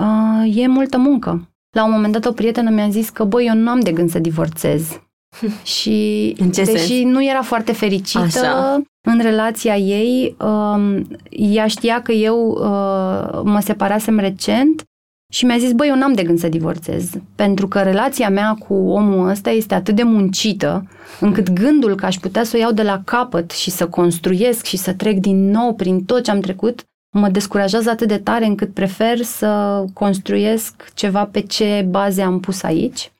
[0.00, 1.48] uh, e multă muncă.
[1.76, 4.10] La un moment dat o prietenă mi-a zis că, băi, eu nu am de gând
[4.10, 5.00] să divorțez.
[5.76, 7.12] și În ce deși sens?
[7.12, 8.82] nu era foarte fericită Așa.
[9.06, 14.84] în relația ei, um, ea știa că eu uh, mă separasem recent
[15.32, 18.74] și mi-a zis, băi, eu n-am de gând să divorțez, pentru că relația mea cu
[18.74, 20.88] omul ăsta este atât de muncită,
[21.20, 24.76] încât gândul că aș putea să o iau de la capăt și să construiesc și
[24.76, 28.74] să trec din nou prin tot ce am trecut, mă descurajează atât de tare încât
[28.74, 33.12] prefer să construiesc ceva pe ce baze am pus aici.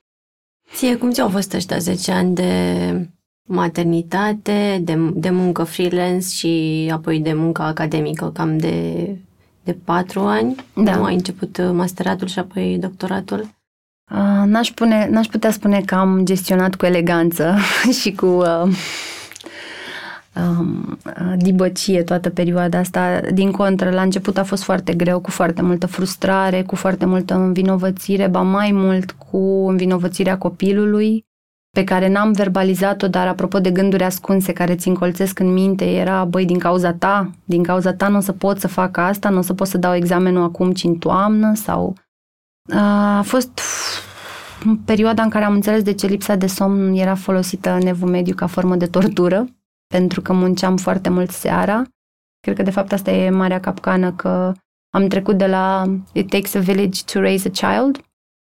[0.74, 2.52] Ție, cum ți-au fost ăștia 10 ani de
[3.48, 9.06] maternitate, de, de muncă freelance și apoi de muncă academică, cam de,
[9.64, 10.54] de 4 ani?
[10.74, 10.96] Da.
[10.96, 13.48] Nu ai început uh, masteratul și apoi doctoratul?
[14.10, 17.56] Uh, n-aș, pune, n-aș putea spune că am gestionat cu eleganță
[18.00, 18.62] și cu uh,
[20.36, 23.20] um, uh, dibăcie toată perioada asta.
[23.32, 27.34] Din contră, la început a fost foarte greu, cu foarte multă frustrare, cu foarte multă
[27.34, 31.24] învinovățire, ba mai mult cu învinovățirea copilului.
[31.70, 36.24] Pe care n-am verbalizat-o, dar apropo de gânduri ascunse care ți încolțesc în minte, era,
[36.24, 39.38] băi, din cauza ta, din cauza ta nu o să pot să fac asta, nu
[39.38, 41.94] o să pot să dau examenul acum, ci în toamnă, sau...
[42.72, 43.60] A fost
[44.84, 48.34] perioada în care am înțeles de ce lipsa de somn era folosită în evul mediu
[48.34, 49.48] ca formă de tortură,
[49.86, 51.82] pentru că munceam foarte mult seara.
[52.40, 54.52] Cred că, de fapt, asta e marea capcană, că
[54.94, 58.00] am trecut de la It takes a village to raise a child,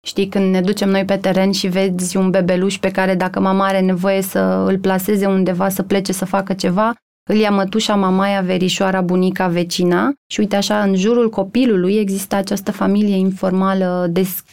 [0.06, 3.66] Știi, când ne ducem noi pe teren și vezi un bebeluș pe care dacă mama
[3.66, 6.94] are nevoie să îl plaseze undeva, să plece să facă ceva,
[7.30, 12.72] îl ia mătușa, mamaia, verișoara, bunica, vecina și uite așa, în jurul copilului există această
[12.72, 14.44] familie informală des,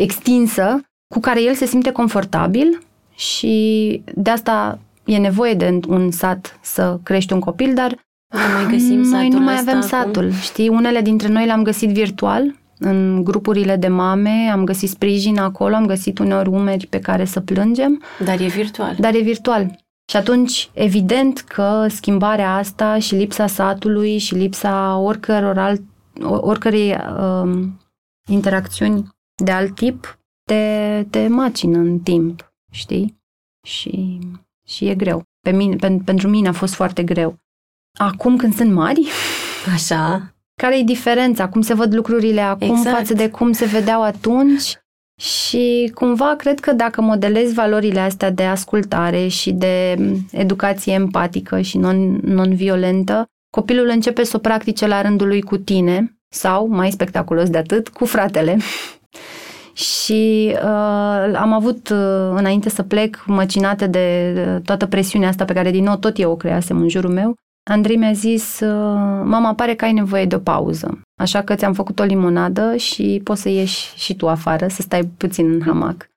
[0.00, 0.80] extinsă
[1.14, 2.82] cu care el se simte confortabil
[3.14, 7.90] și de asta e nevoie de un sat să crești un copil, dar
[8.32, 9.88] nu mai găsim noi nu mai avem acum.
[9.88, 10.32] satul.
[10.32, 15.74] Știi, unele dintre noi le-am găsit virtual, în grupurile de mame, am găsit sprijin acolo,
[15.74, 18.02] am găsit uneori umeri pe care să plângem.
[18.24, 18.94] Dar e virtual.
[18.98, 19.78] Dar e virtual.
[20.10, 25.82] Și atunci, evident că schimbarea asta și lipsa satului și lipsa oricăror alt,
[26.22, 27.80] oricărei um,
[28.28, 29.08] interacțiuni
[29.44, 33.18] de alt tip te, te macină în timp, știi?
[33.66, 34.18] Și,
[34.66, 35.22] și e greu.
[35.40, 37.36] Pe mine, pen, pentru mine a fost foarte greu.
[37.98, 39.06] Acum când sunt mari,
[39.74, 40.34] Așa.
[40.60, 41.48] Care e diferența?
[41.48, 42.96] Cum se văd lucrurile acum Exact.
[42.96, 44.78] față de cum se vedeau atunci?
[45.20, 49.96] Și cumva cred că dacă modelezi valorile astea de ascultare și de
[50.30, 56.18] educație empatică și non, non-violentă, copilul începe să o practice la rândul lui cu tine
[56.28, 58.58] sau, mai spectaculos de atât, cu fratele.
[59.90, 65.52] și uh, am avut, uh, înainte să plec, măcinate de uh, toată presiunea asta pe
[65.52, 67.34] care din nou tot eu o creasem în jurul meu,
[67.70, 71.72] Andrei mi-a zis, uh, mama, pare că ai nevoie de o pauză, așa că ți-am
[71.72, 76.10] făcut o limonadă și poți să ieși și tu afară, să stai puțin în hamac.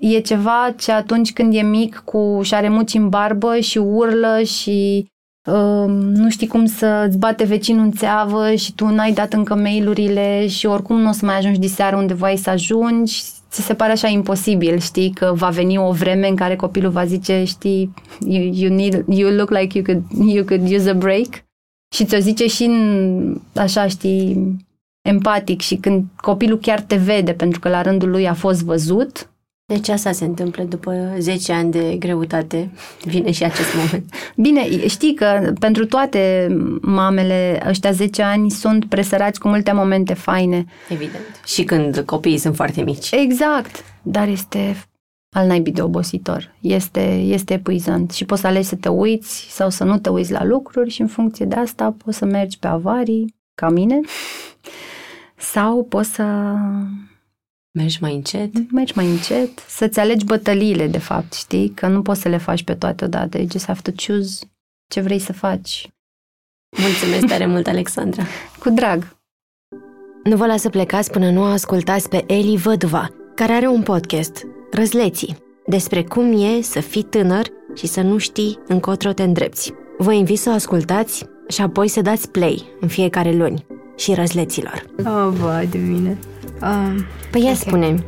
[0.00, 4.42] E ceva ce atunci când e mic cu și are muci în barbă și urlă
[4.42, 5.06] și
[5.48, 9.54] uh, nu știi cum să îți bate vecinul în țeavă și tu n-ai dat încă
[9.54, 13.74] mail-urile și oricum nu o să mai ajungi diseară unde voi să ajungi, ți se
[13.74, 17.94] pare așa imposibil, știi, că va veni o vreme în care copilul va zice, știi,
[18.26, 21.44] you, you, need, you look like you could, you could use a break?
[21.94, 24.56] Și ți-o zice și în, așa, știi,
[25.08, 29.30] empatic și când copilul chiar te vede pentru că la rândul lui a fost văzut,
[29.72, 32.70] Deci asta se întâmplă după 10 ani de greutate.
[33.04, 34.14] Vine și acest moment.
[34.36, 36.48] Bine, știi că pentru toate
[36.80, 40.64] mamele ăștia 10 ani sunt presărați cu multe momente faine.
[40.88, 41.42] Evident.
[41.44, 43.10] Și când copiii sunt foarte mici.
[43.10, 44.76] Exact, dar este
[45.36, 46.54] al naibii de obositor.
[46.60, 50.32] Este, este epuizant și poți să alegi să te uiți sau să nu te uiți
[50.32, 54.00] la lucruri și în funcție de asta poți să mergi pe avarii, ca mine,
[55.36, 56.54] sau poți să
[57.76, 58.70] Mergi mai încet.
[58.70, 61.68] mergi mai încet, să-ți alegi bătăliile, de fapt, știi?
[61.68, 63.38] Că nu poți să le faci pe toate odată.
[63.38, 64.44] You just have to choose
[64.88, 65.88] ce vrei să faci.
[66.76, 68.22] Mulțumesc tare mult, Alexandra.
[68.62, 69.16] Cu drag.
[70.24, 73.82] Nu vă las să plecați până nu o ascultați pe Eli Văduva, care are un
[73.82, 79.72] podcast, Răzleții, despre cum e să fii tânăr și să nu știi încotro te îndrepți.
[79.98, 83.66] Vă invit să o ascultați și apoi să dați play în fiecare luni
[83.96, 84.84] și răzleților.
[84.98, 86.18] Oh, vai de mine.
[86.62, 87.54] Um, Păi ia okay.
[87.54, 88.04] spune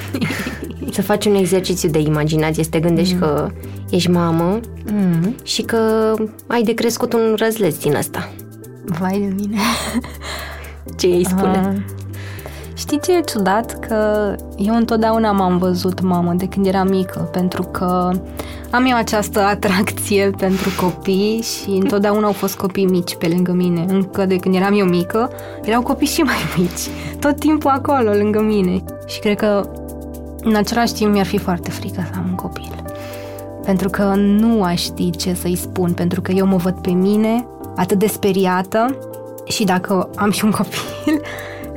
[0.96, 3.20] să faci un exercițiu de imaginație, să te gândești mm.
[3.20, 3.50] că
[3.90, 4.60] ești mamă
[4.92, 6.14] mm, și că
[6.46, 8.32] ai de crescut un răzleț din ăsta.
[8.84, 9.58] vai de mine.
[10.98, 11.74] Ce îi spune?
[11.74, 12.01] Uh,
[12.74, 13.78] știi ce e ciudat?
[13.78, 18.10] Că eu întotdeauna m-am văzut mamă de când eram mică, pentru că
[18.70, 23.84] am eu această atracție pentru copii și întotdeauna au fost copii mici pe lângă mine.
[23.88, 25.30] Încă de când eram eu mică,
[25.64, 26.88] erau copii și mai mici,
[27.20, 28.84] tot timpul acolo, lângă mine.
[29.06, 29.70] Și cred că
[30.42, 32.82] în același timp mi-ar fi foarte frică să am un copil.
[33.64, 37.46] Pentru că nu aș ști ce să-i spun, pentru că eu mă văd pe mine
[37.76, 38.96] atât de speriată
[39.44, 41.20] și dacă am și un copil,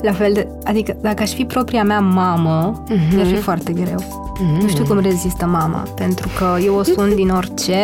[0.02, 2.94] la fel de, adică dacă aș fi propria mea mamă, Mhm.
[2.98, 3.14] mm-hmm.
[3.16, 4.00] mi-ar fi foarte greu.
[4.00, 4.62] Mm-hmm.
[4.62, 7.78] Nu știu cum rezistă mama, pentru că eu o sun din orice,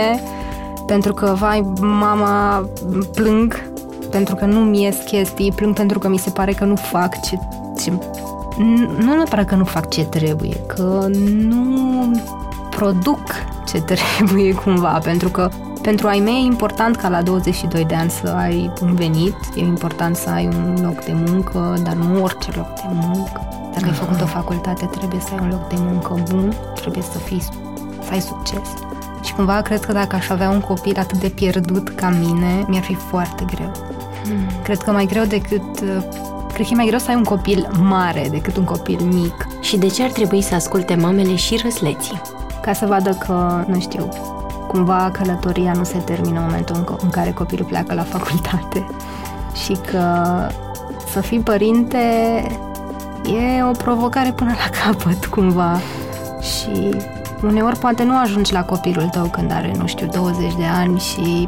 [0.88, 2.70] pentru că, vai, mama,
[3.16, 3.70] plâng,
[4.10, 7.38] pentru că nu-mi ies chestii, plâng pentru că mi se pare că nu fac ce...
[7.84, 7.92] ce
[8.98, 11.06] nu neapărat că nu fac ce trebuie, că
[11.48, 12.12] nu
[12.70, 13.20] produc
[13.68, 15.50] ce trebuie cumva, pentru că
[15.82, 19.60] pentru ai mei e important ca la 22 de ani să ai un venit, e
[19.60, 23.48] important să ai un loc de muncă, dar nu orice loc de muncă.
[23.74, 27.18] Dacă ai făcut o facultate, trebuie să ai un loc de muncă bun, trebuie să
[27.18, 27.42] fii,
[28.04, 28.70] să ai succes.
[29.24, 32.84] Și cumva cred că dacă aș avea un copil atât de pierdut ca mine, mi-ar
[32.84, 33.72] fi foarte greu.
[34.64, 35.80] Cred că mai greu decât...
[36.54, 39.48] Cred că e mai greu să ai un copil mare decât un copil mic.
[39.62, 42.22] Și de ce ar trebui să asculte mamele și răsleții?
[42.62, 44.10] ca să vadă că, nu știu,
[44.68, 48.88] cumva călătoria nu se termină în momentul în care copilul pleacă la facultate
[49.64, 50.04] și că
[51.12, 51.98] să fii părinte
[53.24, 55.80] e o provocare până la capăt, cumva.
[56.42, 56.96] Și
[57.44, 61.48] uneori poate nu ajungi la copilul tău când are, nu știu, 20 de ani și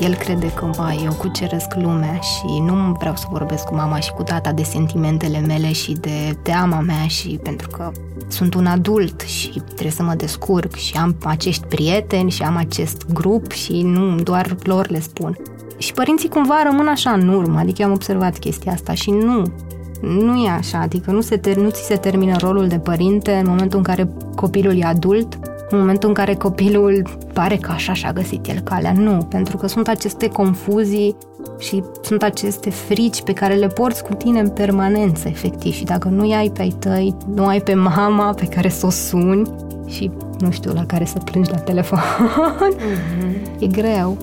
[0.00, 4.12] el crede că, ba, eu cuceresc lumea și nu vreau să vorbesc cu mama și
[4.12, 7.90] cu tata de sentimentele mele și de teama mea și pentru că
[8.28, 13.06] sunt un adult și trebuie să mă descurc și am acești prieteni și am acest
[13.12, 15.36] grup și nu doar lor le spun.
[15.78, 19.52] Și părinții cumva rămân așa în urmă, adică eu am observat chestia asta și nu,
[20.00, 23.46] nu e așa, adică nu, se ter- nu ți se termină rolul de părinte în
[23.48, 25.38] momentul în care copilul e adult,
[25.70, 28.92] în momentul în care copilul pare că așa și-a găsit el calea.
[28.92, 31.16] Nu, pentru că sunt aceste confuzii
[31.58, 35.72] și sunt aceste frici pe care le porți cu tine în permanență, efectiv.
[35.72, 38.90] Și dacă nu ai pe ai tăi, nu ai pe mama pe care să o
[38.90, 39.50] suni
[39.86, 43.58] și, nu știu, la care să plângi la telefon, mm-hmm.
[43.62, 44.16] e greu.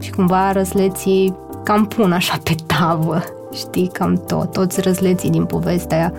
[0.00, 3.22] Și cumva răsleții cam pun așa pe tavă,
[3.52, 4.52] știi, cam tot.
[4.52, 6.12] Toți răsleții din povestea aia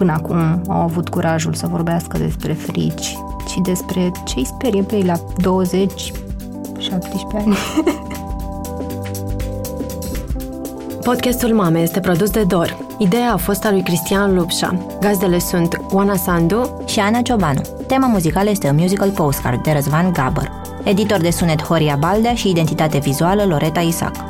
[0.00, 3.18] până acum au avut curajul să vorbească despre frici
[3.50, 6.12] și despre ce îi sperie pe ei la 20,
[6.78, 7.56] 17 ani.
[11.04, 12.76] Podcastul Mame este produs de Dor.
[12.98, 14.86] Ideea a fost a lui Cristian Lupșa.
[15.00, 17.60] Gazdele sunt Oana Sandu și Ana Ciobanu.
[17.86, 20.50] Tema muzicală este un musical postcard de Răzvan Gabăr.
[20.84, 24.29] Editor de sunet Horia Baldea și identitate vizuală Loreta Isac.